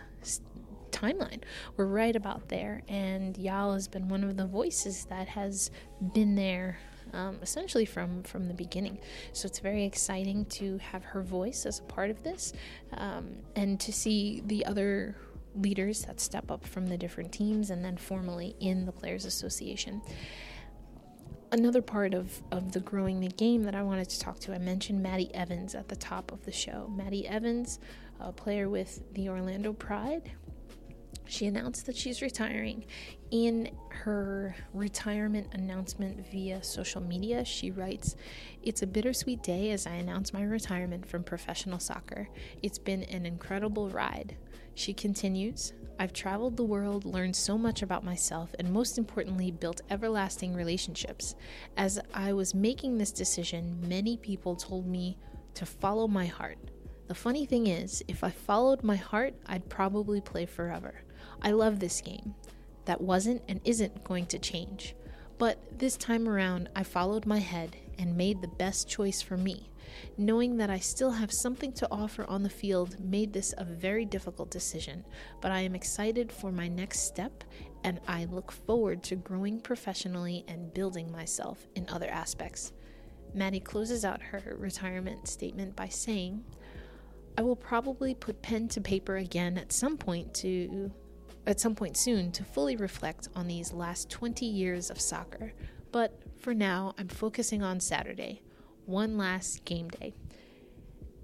timeline. 0.90 1.42
We're 1.76 1.86
right 1.86 2.14
about 2.14 2.48
there, 2.48 2.82
and 2.88 3.34
Yael 3.36 3.74
has 3.74 3.88
been 3.88 4.08
one 4.08 4.24
of 4.24 4.36
the 4.36 4.46
voices 4.46 5.06
that 5.06 5.28
has 5.28 5.70
been 6.14 6.34
there. 6.34 6.78
Um, 7.12 7.40
essentially 7.42 7.86
from 7.86 8.22
from 8.22 8.46
the 8.46 8.54
beginning, 8.54 8.96
so 9.32 9.46
it's 9.46 9.58
very 9.58 9.84
exciting 9.84 10.44
to 10.44 10.78
have 10.78 11.02
her 11.02 11.22
voice 11.22 11.66
as 11.66 11.80
a 11.80 11.82
part 11.82 12.08
of 12.08 12.22
this, 12.22 12.52
um, 12.94 13.38
and 13.56 13.80
to 13.80 13.92
see 13.92 14.44
the 14.46 14.64
other 14.64 15.16
leaders 15.56 16.02
that 16.02 16.20
step 16.20 16.52
up 16.52 16.64
from 16.64 16.86
the 16.86 16.96
different 16.96 17.32
teams 17.32 17.70
and 17.70 17.84
then 17.84 17.96
formally 17.96 18.54
in 18.60 18.86
the 18.86 18.92
Players 18.92 19.24
Association 19.24 20.00
another 21.52 21.82
part 21.82 22.14
of, 22.14 22.42
of 22.50 22.72
the 22.72 22.80
growing 22.80 23.20
the 23.20 23.28
game 23.28 23.64
that 23.64 23.74
I 23.74 23.82
wanted 23.82 24.08
to 24.10 24.20
talk 24.20 24.38
to, 24.40 24.54
I 24.54 24.58
mentioned 24.58 25.02
Maddy 25.02 25.34
Evans 25.34 25.74
at 25.74 25.88
the 25.88 25.96
top 25.96 26.32
of 26.32 26.44
the 26.44 26.52
show. 26.52 26.90
Maddy 26.96 27.26
Evans, 27.26 27.78
a 28.20 28.32
player 28.32 28.68
with 28.68 29.02
the 29.14 29.28
Orlando 29.28 29.72
Pride, 29.72 30.30
she 31.26 31.46
announced 31.46 31.86
that 31.86 31.96
she's 31.96 32.22
retiring. 32.22 32.84
In 33.30 33.70
her 33.90 34.56
retirement 34.74 35.48
announcement 35.52 36.28
via 36.30 36.62
social 36.62 37.00
media, 37.00 37.44
she 37.44 37.70
writes, 37.70 38.16
It's 38.62 38.82
a 38.82 38.86
bittersweet 38.86 39.42
day 39.42 39.70
as 39.70 39.86
I 39.86 39.94
announce 39.94 40.32
my 40.32 40.42
retirement 40.42 41.06
from 41.06 41.22
professional 41.22 41.78
soccer. 41.78 42.28
It's 42.62 42.78
been 42.78 43.04
an 43.04 43.26
incredible 43.26 43.88
ride. 43.90 44.36
She 44.74 44.92
continues, 44.92 45.72
I've 46.00 46.14
traveled 46.14 46.56
the 46.56 46.64
world, 46.64 47.04
learned 47.04 47.36
so 47.36 47.58
much 47.58 47.82
about 47.82 48.04
myself, 48.04 48.54
and 48.58 48.72
most 48.72 48.96
importantly, 48.96 49.50
built 49.50 49.82
everlasting 49.90 50.54
relationships. 50.54 51.34
As 51.76 52.00
I 52.14 52.32
was 52.32 52.54
making 52.54 52.96
this 52.96 53.12
decision, 53.12 53.78
many 53.86 54.16
people 54.16 54.56
told 54.56 54.86
me 54.86 55.18
to 55.52 55.66
follow 55.66 56.08
my 56.08 56.24
heart. 56.24 56.56
The 57.08 57.14
funny 57.14 57.44
thing 57.44 57.66
is, 57.66 58.02
if 58.08 58.24
I 58.24 58.30
followed 58.30 58.82
my 58.82 58.96
heart, 58.96 59.34
I'd 59.44 59.68
probably 59.68 60.22
play 60.22 60.46
forever. 60.46 61.02
I 61.42 61.50
love 61.50 61.80
this 61.80 62.00
game. 62.00 62.34
That 62.86 63.02
wasn't 63.02 63.42
and 63.46 63.60
isn't 63.66 64.02
going 64.02 64.24
to 64.28 64.38
change. 64.38 64.96
But 65.36 65.78
this 65.78 65.98
time 65.98 66.26
around, 66.30 66.70
I 66.74 66.82
followed 66.82 67.26
my 67.26 67.40
head 67.40 67.76
and 68.00 68.16
made 68.16 68.40
the 68.40 68.48
best 68.48 68.88
choice 68.88 69.22
for 69.22 69.36
me. 69.36 69.70
Knowing 70.16 70.56
that 70.56 70.70
I 70.70 70.78
still 70.78 71.10
have 71.10 71.30
something 71.30 71.72
to 71.74 71.88
offer 71.90 72.24
on 72.24 72.42
the 72.42 72.50
field 72.50 72.98
made 72.98 73.32
this 73.32 73.54
a 73.58 73.64
very 73.64 74.04
difficult 74.04 74.50
decision, 74.50 75.04
but 75.40 75.52
I 75.52 75.60
am 75.60 75.74
excited 75.74 76.32
for 76.32 76.50
my 76.50 76.66
next 76.66 77.00
step 77.00 77.44
and 77.84 78.00
I 78.08 78.24
look 78.24 78.50
forward 78.50 79.02
to 79.04 79.16
growing 79.16 79.60
professionally 79.60 80.44
and 80.48 80.72
building 80.72 81.12
myself 81.12 81.66
in 81.74 81.88
other 81.88 82.08
aspects. 82.08 82.72
Maddy 83.34 83.60
closes 83.60 84.04
out 84.04 84.22
her 84.22 84.56
retirement 84.58 85.28
statement 85.28 85.76
by 85.76 85.88
saying, 85.88 86.42
I 87.38 87.42
will 87.42 87.56
probably 87.56 88.14
put 88.14 88.42
pen 88.42 88.68
to 88.68 88.80
paper 88.80 89.16
again 89.16 89.56
at 89.56 89.72
some 89.72 89.96
point 89.96 90.34
to 90.34 90.90
at 91.46 91.58
some 91.58 91.74
point 91.74 91.96
soon 91.96 92.32
to 92.32 92.44
fully 92.44 92.76
reflect 92.76 93.28
on 93.34 93.46
these 93.46 93.72
last 93.72 94.10
20 94.10 94.44
years 94.44 94.90
of 94.90 95.00
soccer. 95.00 95.52
But 95.90 96.20
for 96.40 96.54
now, 96.54 96.94
I'm 96.98 97.08
focusing 97.08 97.62
on 97.62 97.80
Saturday 97.80 98.40
one 98.86 99.16
last 99.16 99.64
game 99.64 99.88
day. 99.88 100.14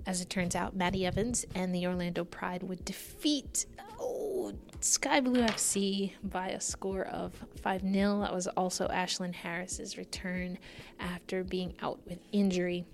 As 0.06 0.20
it 0.20 0.30
turns 0.30 0.54
out, 0.54 0.76
Maddy 0.76 1.04
Evans 1.04 1.44
and 1.54 1.74
the 1.74 1.86
Orlando 1.86 2.22
Pride 2.24 2.62
would 2.62 2.84
defeat 2.84 3.66
oh, 3.98 4.52
Sky 4.80 5.20
Blue 5.20 5.40
FC 5.42 6.12
by 6.22 6.48
a 6.50 6.60
score 6.60 7.06
of 7.06 7.32
5 7.62 7.80
0. 7.80 8.20
That 8.20 8.32
was 8.32 8.46
also 8.46 8.86
Ashlyn 8.88 9.34
Harris's 9.34 9.98
return 9.98 10.58
after 11.00 11.42
being 11.42 11.74
out 11.82 11.98
with 12.06 12.18
injury. 12.30 12.84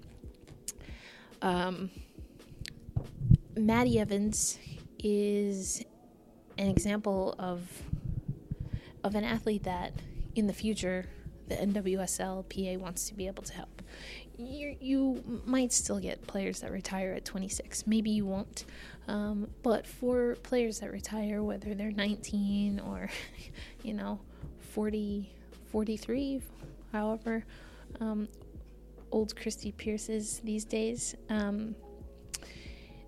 Um, 1.42 1.90
Maddy 3.56 3.98
Evans 3.98 4.58
is 4.98 5.84
an 6.56 6.68
example 6.68 7.34
of 7.38 7.68
of 9.04 9.16
an 9.16 9.24
athlete 9.24 9.64
that 9.64 9.92
in 10.36 10.46
the 10.46 10.52
future 10.52 11.06
the 11.53 11.66
NWSL 11.66 12.44
PA 12.48 12.82
wants 12.82 13.09
to 13.09 13.14
be 13.14 13.26
able 13.26 13.42
to 13.44 13.55
help 13.55 13.82
you 14.38 14.76
you 14.80 15.42
might 15.44 15.72
still 15.72 15.98
get 15.98 16.26
players 16.26 16.61
that 16.61 16.70
retire 16.70 17.12
at 17.12 17.24
26. 17.24 17.86
Maybe 17.86 18.11
you 18.11 18.26
won't. 18.26 18.64
Um, 19.09 19.48
but 19.62 19.86
for 19.86 20.36
players 20.42 20.80
that 20.80 20.92
retire, 20.92 21.42
whether 21.42 21.74
they're 21.74 21.90
19 21.90 22.80
or, 22.80 23.11
you 23.82 23.94
know, 23.94 24.20
40, 24.61 25.32
43, 25.70 26.42
however 26.92 27.44
um, 28.00 28.28
old 29.11 29.36
Christie 29.36 29.72
Pearce 29.72 30.09
is 30.09 30.40
these 30.40 30.64
days, 30.64 31.14
um, 31.28 31.74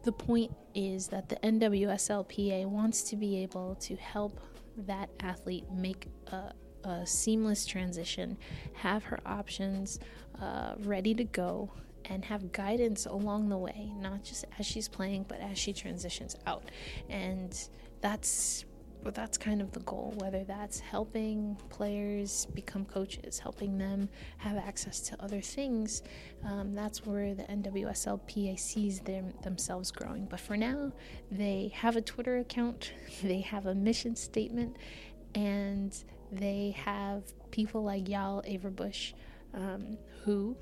the 0.03 0.13
point 0.13 0.53
is 0.75 1.09
that 1.09 1.29
the 1.29 1.37
NWSLPA 1.37 2.67
wants 2.67 3.03
to 3.05 3.17
be 3.17 3.39
able 3.39 3.77
to 3.77 3.97
help 3.97 4.39
that 4.77 5.09
athlete 5.21 5.65
make 5.73 6.09
a, 6.27 6.53
a 6.85 7.07
seamless 7.07 7.67
transition, 7.67 8.37
have 8.75 9.05
her 9.05 9.19
options 9.27 9.99
uh, 10.41 10.75
ready 10.81 11.15
to 11.15 11.25
go, 11.25 11.71
and 12.07 12.25
have 12.25 12.53
guidance 12.53 13.07
along 13.07 13.49
the 13.49 13.57
way, 13.57 13.91
not 13.99 14.23
just 14.23 14.45
as 14.59 14.67
she's 14.67 14.89
playing, 14.89 15.25
but 15.29 15.41
as 15.41 15.59
she 15.59 15.73
transitions 15.73 16.37
out. 16.47 16.71
And 17.09 17.59
that's 18.01 18.65
that's 19.13 19.37
kind 19.37 19.61
of 19.61 19.71
the 19.73 19.81
goal, 19.81 20.15
whether 20.17 20.45
that's 20.45 20.81
helping 20.81 21.57
players 21.69 22.47
become 22.55 22.87
coaches, 22.87 23.39
helping 23.39 23.77
them 23.77 24.09
have 24.39 24.57
access 24.57 25.01
to 25.01 25.23
other 25.23 25.43
things. 25.43 26.03
Um, 26.45 26.73
that's 26.73 27.05
where 27.05 27.35
the 27.35 27.43
NWSLPA 27.45 28.59
sees 28.59 29.01
them, 29.01 29.35
themselves 29.43 29.91
growing. 29.91 30.25
But 30.25 30.41
for 30.41 30.57
now, 30.57 30.93
they 31.31 31.71
have 31.75 31.97
a 31.97 32.01
Twitter 32.01 32.39
account, 32.39 32.93
they 33.23 33.41
have 33.41 33.67
a 33.67 33.75
mission 33.75 34.17
statement, 34.17 34.77
and 35.35 35.95
they 36.37 36.77
have 36.85 37.23
people 37.51 37.83
like 37.83 38.05
Yael 38.05 38.45
Averbuch 38.49 39.15
um, 39.55 39.97
who 40.25 40.57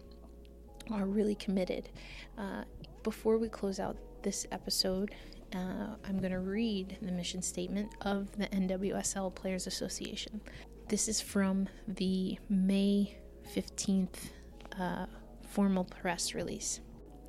are 0.91 1.07
really 1.07 1.35
committed. 1.35 1.89
Uh, 2.37 2.65
before 3.03 3.39
we 3.39 3.49
close 3.49 3.81
out 3.81 3.97
this 4.23 4.47
episode, 4.53 5.15
uh, 5.55 5.97
I'm 6.07 6.19
going 6.19 6.33
to 6.33 6.41
read 6.41 6.99
the 7.03 7.13
mission 7.13 7.43
statement 7.43 7.95
of 8.03 8.37
the 8.37 8.47
NWSL 8.47 9.35
Players 9.35 9.67
Association. 9.67 10.41
This 10.89 11.09
is 11.09 11.21
from 11.21 11.69
the 11.89 12.39
May 12.49 13.17
15th 13.55 14.31
uh, 14.79 15.07
formal 15.49 15.85
press 15.85 16.35
release. 16.35 16.81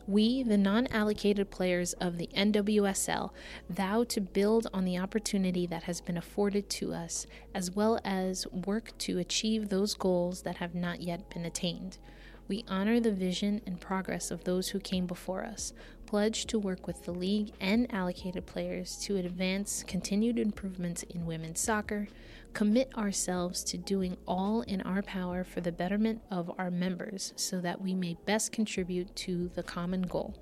We, 0.07 0.43
the 0.43 0.57
non 0.57 0.87
allocated 0.87 1.49
players 1.49 1.93
of 1.93 2.17
the 2.17 2.27
NWSL, 2.35 3.31
vow 3.69 4.03
to 4.03 4.21
build 4.21 4.67
on 4.73 4.83
the 4.83 4.97
opportunity 4.97 5.65
that 5.67 5.83
has 5.83 6.01
been 6.01 6.17
afforded 6.17 6.69
to 6.71 6.93
us, 6.93 7.25
as 7.53 7.71
well 7.71 7.99
as 8.03 8.45
work 8.47 8.97
to 8.99 9.19
achieve 9.19 9.69
those 9.69 9.93
goals 9.93 10.41
that 10.41 10.57
have 10.57 10.75
not 10.75 11.01
yet 11.01 11.29
been 11.29 11.45
attained. 11.45 11.97
We 12.47 12.65
honor 12.67 12.99
the 12.99 13.11
vision 13.11 13.61
and 13.65 13.79
progress 13.79 14.31
of 14.31 14.43
those 14.43 14.69
who 14.69 14.79
came 14.79 15.05
before 15.05 15.43
us, 15.43 15.73
pledge 16.05 16.45
to 16.47 16.59
work 16.59 16.85
with 16.85 17.03
the 17.05 17.13
league 17.13 17.51
and 17.61 17.91
allocated 17.93 18.45
players 18.45 18.97
to 19.03 19.17
advance 19.17 19.83
continued 19.87 20.37
improvements 20.37 21.03
in 21.03 21.25
women's 21.25 21.61
soccer, 21.61 22.07
commit 22.53 22.95
ourselves 22.97 23.63
to 23.63 23.77
doing 23.77 24.17
all 24.27 24.61
in 24.61 24.81
our 24.81 25.01
power 25.01 25.43
for 25.43 25.61
the 25.61 25.71
betterment 25.71 26.21
of 26.29 26.51
our 26.57 26.69
members 26.69 27.33
so 27.35 27.59
that 27.61 27.81
we 27.81 27.95
may 27.95 28.17
best 28.25 28.51
contribute 28.51 29.15
to 29.15 29.49
the 29.55 29.63
common 29.63 30.03
goal 30.03 30.35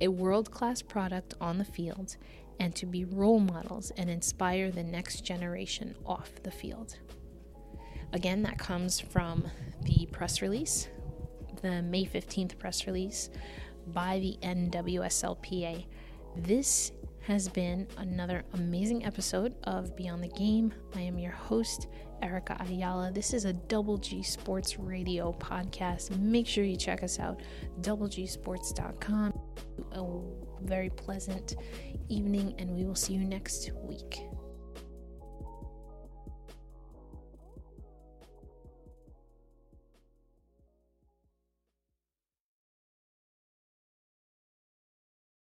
a 0.00 0.08
world 0.08 0.50
class 0.50 0.82
product 0.82 1.34
on 1.40 1.58
the 1.58 1.64
field 1.64 2.16
and 2.60 2.74
to 2.74 2.86
be 2.86 3.04
role 3.04 3.40
models 3.40 3.92
and 3.96 4.10
inspire 4.10 4.70
the 4.70 4.82
next 4.82 5.24
generation 5.24 5.94
off 6.06 6.30
the 6.42 6.50
field. 6.50 6.98
Again, 8.12 8.42
that 8.42 8.58
comes 8.58 9.00
from 9.00 9.44
the 9.82 10.06
press 10.12 10.40
release, 10.40 10.88
the 11.64 11.80
May 11.80 12.04
15th 12.04 12.58
press 12.58 12.86
release 12.86 13.30
by 13.86 14.18
the 14.18 14.36
NWSLPA. 14.42 15.86
This 16.36 16.92
has 17.20 17.48
been 17.48 17.86
another 17.96 18.44
amazing 18.52 19.06
episode 19.06 19.54
of 19.64 19.96
Beyond 19.96 20.22
the 20.22 20.28
Game. 20.28 20.74
I 20.94 21.00
am 21.00 21.18
your 21.18 21.32
host, 21.32 21.86
Erica 22.20 22.58
Ayala. 22.60 23.12
This 23.12 23.32
is 23.32 23.46
a 23.46 23.54
Double 23.54 23.96
G 23.96 24.22
Sports 24.22 24.78
Radio 24.78 25.32
podcast. 25.40 26.14
Make 26.18 26.46
sure 26.46 26.64
you 26.64 26.76
check 26.76 27.02
us 27.02 27.18
out, 27.18 27.40
doublegsports.com. 27.80 29.40
A 29.92 30.66
very 30.66 30.90
pleasant 30.90 31.56
evening, 32.10 32.54
and 32.58 32.76
we 32.76 32.84
will 32.84 32.94
see 32.94 33.14
you 33.14 33.24
next 33.24 33.70
week. 33.84 34.20